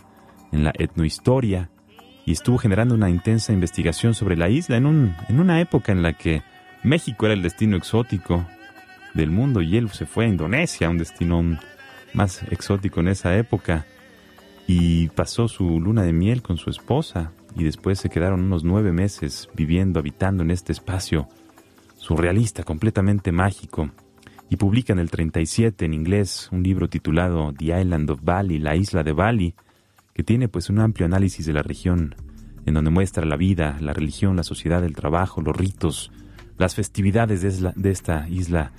[0.52, 1.70] en la etnohistoria,
[2.26, 6.02] y estuvo generando una intensa investigación sobre la isla en, un, en una época en
[6.02, 6.42] la que
[6.82, 8.46] México era el destino exótico
[9.14, 11.58] del mundo y él se fue a Indonesia, un destino
[12.12, 13.86] más exótico en esa época,
[14.66, 18.92] y pasó su luna de miel con su esposa y después se quedaron unos nueve
[18.92, 21.28] meses viviendo, habitando en este espacio
[21.96, 23.90] surrealista, completamente mágico,
[24.50, 28.76] y publica en el 37 en inglés un libro titulado The Island of Bali, la
[28.76, 29.54] isla de Bali,
[30.14, 32.14] que tiene pues un amplio análisis de la región,
[32.64, 36.12] en donde muestra la vida, la religión, la sociedad, el trabajo, los ritos,
[36.56, 38.72] las festividades de, esta isla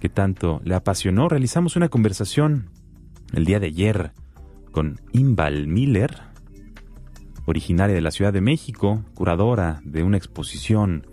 [0.00, 1.28] que tanto le apasionó.
[1.28, 2.68] Realizamos una conversación
[3.32, 4.12] el día de ayer
[4.70, 6.18] con Imbal Miller,
[7.46, 11.06] originaria de la Ciudad de México, curadora de una exposición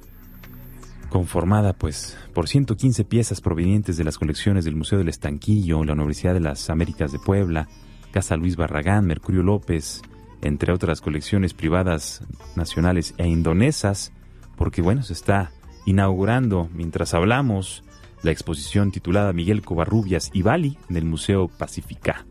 [1.10, 6.34] conformada pues por 115 piezas provenientes de las colecciones del Museo del Estanquillo, la Universidad
[6.34, 7.68] de las Américas de Puebla,
[8.12, 10.02] Casa Luis Barragán, Mercurio López,
[10.42, 12.24] entre otras colecciones privadas
[12.56, 14.12] nacionales e indonesas,
[14.56, 15.52] porque bueno, se está
[15.86, 17.84] inaugurando mientras hablamos
[18.24, 22.26] la exposición titulada Miguel Covarrubias y Bali en el Museo Pacífica,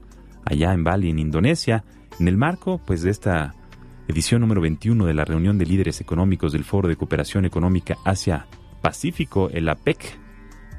[0.45, 1.85] allá en Bali, en Indonesia,
[2.19, 3.55] en el marco pues de esta
[4.07, 8.47] edición número 21 de la reunión de líderes económicos del Foro de Cooperación Económica Asia
[8.83, 10.19] Pacífico, el APEC,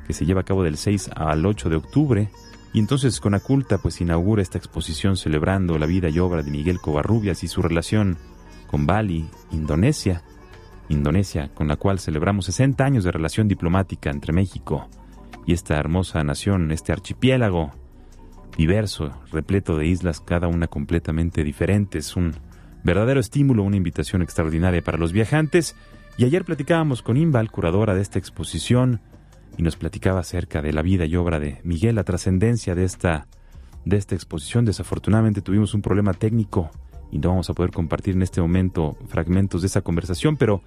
[0.07, 2.29] que se lleva a cabo del 6 al 8 de octubre
[2.73, 7.43] y entonces Conaculta pues inaugura esta exposición celebrando la vida y obra de Miguel Covarrubias
[7.43, 8.17] y su relación
[8.67, 10.23] con Bali, Indonesia.
[10.89, 14.89] Indonesia, con la cual celebramos 60 años de relación diplomática entre México
[15.45, 17.71] y esta hermosa nación, este archipiélago
[18.57, 21.99] diverso, repleto de islas, cada una completamente diferente.
[21.99, 22.35] Es un
[22.83, 25.75] verdadero estímulo, una invitación extraordinaria para los viajantes.
[26.17, 28.99] Y ayer platicábamos con Imbal, curadora de esta exposición,
[29.57, 33.27] y nos platicaba acerca de la vida y obra de Miguel, la trascendencia de esta,
[33.85, 34.65] de esta exposición.
[34.65, 36.71] Desafortunadamente tuvimos un problema técnico
[37.11, 40.61] y no vamos a poder compartir en este momento fragmentos de esa conversación, pero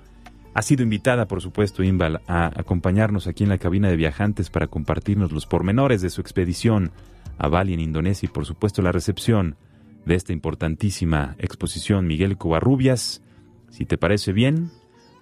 [0.55, 4.66] ha sido invitada, por supuesto, Imbal, a acompañarnos aquí en la cabina de viajantes para
[4.66, 6.91] compartirnos los pormenores de su expedición
[7.39, 9.57] a Bali en Indonesia y, por supuesto, la recepción
[10.05, 13.22] de esta importantísima exposición Miguel Covarrubias.
[13.70, 14.70] Si te parece bien,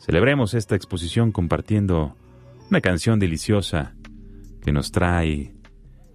[0.00, 2.16] celebremos esta exposición compartiendo
[2.70, 3.94] una canción deliciosa
[4.62, 5.52] que nos trae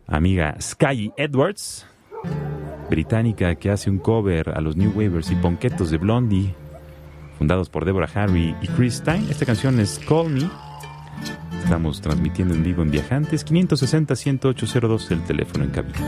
[0.07, 1.85] amiga Sky Edwards,
[2.89, 6.55] británica que hace un cover a los New Wavers y Ponquetos de Blondie,
[7.37, 9.27] fundados por Deborah Harry y Chris Stein.
[9.29, 10.49] Esta canción es Call Me.
[11.61, 15.99] Estamos transmitiendo en vivo en Viajantes 560-10802 el teléfono en cabina.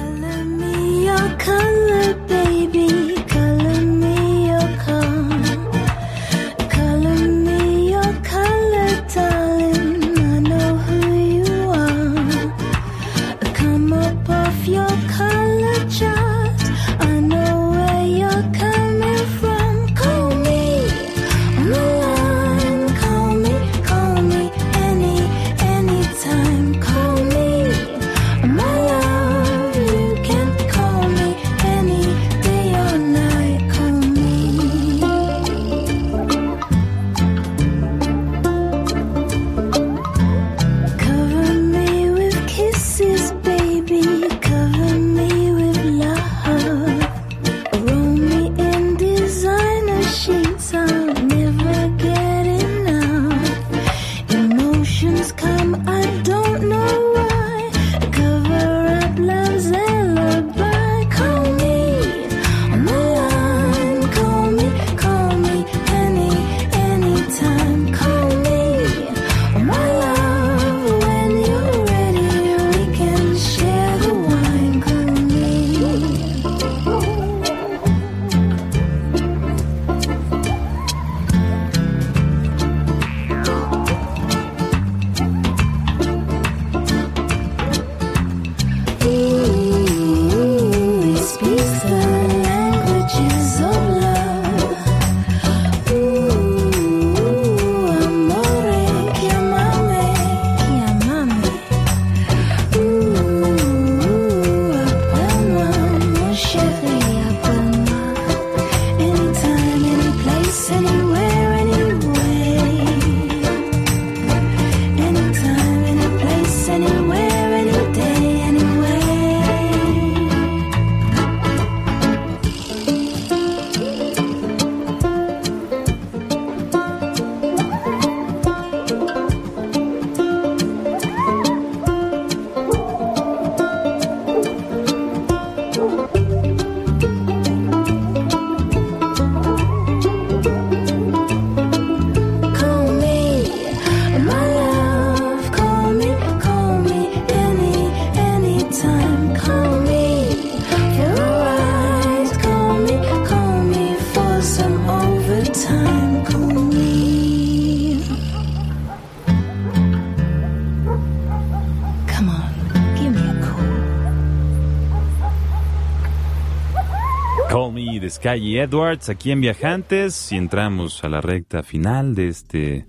[168.27, 172.85] Sky Edwards aquí en Viajantes y entramos a la recta final de este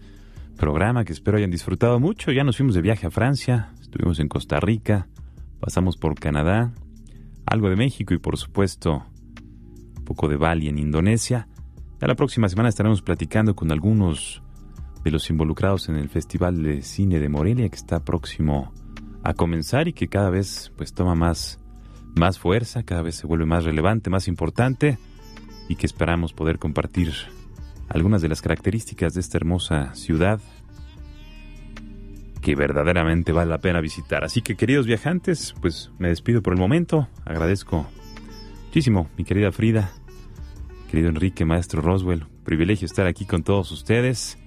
[0.57, 2.33] programa que espero hayan disfrutado mucho.
[2.33, 5.07] Ya nos fuimos de viaje a Francia, estuvimos en Costa Rica,
[5.61, 6.73] pasamos por Canadá,
[7.47, 9.07] algo de México y por supuesto
[9.99, 11.47] un poco de Bali en Indonesia.
[12.01, 14.43] Ya la próxima semana estaremos platicando con algunos
[15.05, 18.73] de los involucrados en el Festival de Cine de Morelia que está próximo
[19.23, 21.61] a comenzar y que cada vez pues toma más
[22.17, 24.99] más fuerza, cada vez se vuelve más relevante, más importante
[25.69, 27.13] y que esperamos poder compartir
[27.89, 30.41] algunas de las características de esta hermosa ciudad
[32.41, 34.25] que verdaderamente vale la pena visitar.
[34.25, 37.87] Así que queridos viajantes, pues me despido por el momento, agradezco
[38.67, 39.91] muchísimo mi querida Frida,
[40.91, 44.39] querido Enrique, maestro Roswell, privilegio estar aquí con todos ustedes,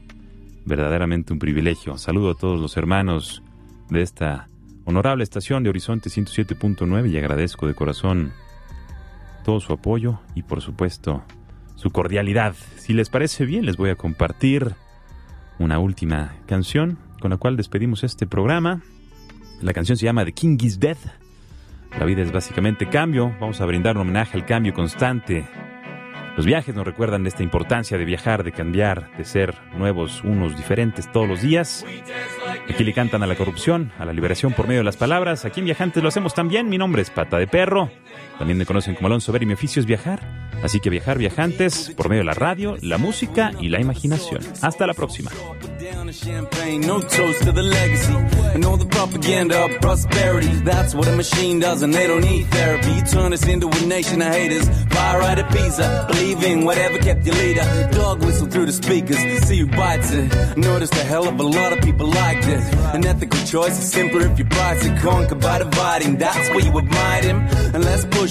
[0.66, 1.98] verdaderamente un privilegio.
[1.98, 3.44] Saludo a todos los hermanos
[3.90, 4.50] de esta
[4.86, 8.34] honorable estación de Horizonte 107.9 y agradezco de corazón
[9.44, 11.24] todo su apoyo y por supuesto
[11.76, 12.56] su cordialidad.
[12.78, 14.76] Si les parece bien, les voy a compartir
[15.60, 18.82] una última canción con la cual despedimos este programa.
[19.62, 20.98] La canción se llama The King is Dead.
[22.00, 23.36] La vida es básicamente cambio.
[23.40, 25.46] Vamos a brindar un homenaje al cambio constante.
[26.38, 31.12] Los viajes nos recuerdan esta importancia de viajar, de cambiar, de ser nuevos, unos diferentes
[31.12, 31.86] todos los días.
[32.70, 35.44] Aquí le cantan a la corrupción, a la liberación por medio de las palabras.
[35.44, 36.70] Aquí en Viajantes lo hacemos también.
[36.70, 37.92] Mi nombre es Pata de Perro.
[38.42, 40.20] También me conocen como Alonso Ver y mi oficio es viajar.
[40.64, 44.42] Así que viajar, viajantes, por medio de la radio, la música y la imaginación.
[44.64, 45.30] Hasta la próxima.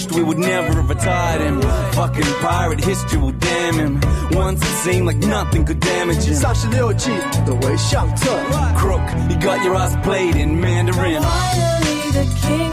[0.00, 1.60] pushed, we would never have retired him.
[1.92, 4.00] Fucking pirate, history will damn him.
[4.32, 6.34] Once it seemed like nothing could damage him.
[6.34, 7.10] 三十六计，
[7.44, 8.30] 的为上策。
[8.76, 11.22] Crook, you got your ass played in Mandarin.
[11.22, 12.69] Finally, the king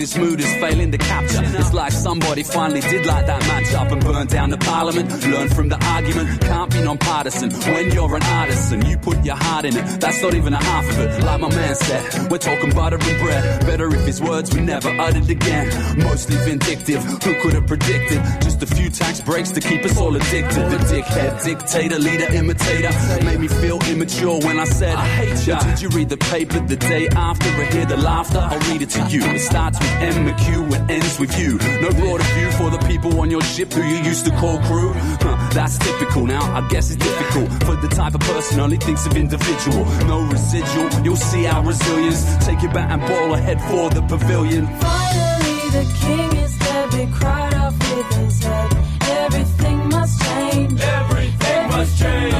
[0.00, 1.42] This mood is failing to capture.
[1.44, 5.10] It's like somebody finally did light that match up and burn down the parliament.
[5.26, 7.50] Learn from the argument, can't be non-partisan.
[7.74, 10.00] When you're an artisan, you put your heart in it.
[10.00, 11.22] That's not even a half of it.
[11.22, 13.66] Like my man said, we're talking butter and bread.
[13.66, 15.68] Better if his words were never uttered again.
[15.98, 18.22] Mostly vindictive, who could have predicted?
[18.40, 20.64] Just a few tax breaks to keep us all addicted.
[20.70, 22.90] The dickhead, dictator, leader, imitator.
[23.22, 25.58] Made me feel immature when I said, I hate ya.
[25.58, 28.38] Did you read the paper the day after I hear the laughter?
[28.38, 29.22] I'll read it to you.
[29.24, 31.58] It starts with M McHugh and ends with you.
[31.80, 34.92] No broader view for the people on your ship who you used to call crew.
[34.94, 36.42] Huh, that's typical now.
[36.54, 39.84] I guess it's difficult for the type of person only thinks of individual.
[40.06, 40.88] No residual.
[41.04, 42.24] You'll see our resilience.
[42.44, 44.66] Take your bat and ball ahead for the pavilion.
[44.66, 46.90] Finally, the king is dead.
[46.90, 48.72] They cried off with his head.
[49.02, 50.80] Everything must change.
[50.80, 52.39] Everything must change.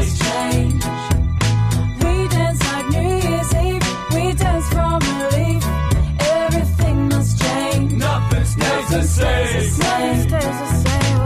[9.21, 10.16] Stays the same.
[10.29, 11.18] Stays the same.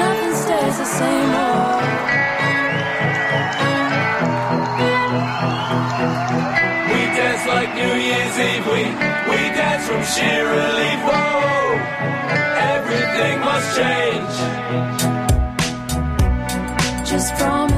[0.00, 1.32] Nothing stays the same.
[1.42, 1.46] Oh.
[6.90, 8.66] We dance like New Year's Eve.
[8.74, 8.82] We
[9.30, 11.00] we dance from sheer relief.
[11.08, 11.78] Whoa,
[12.74, 14.34] everything must change.
[17.10, 17.77] Just promise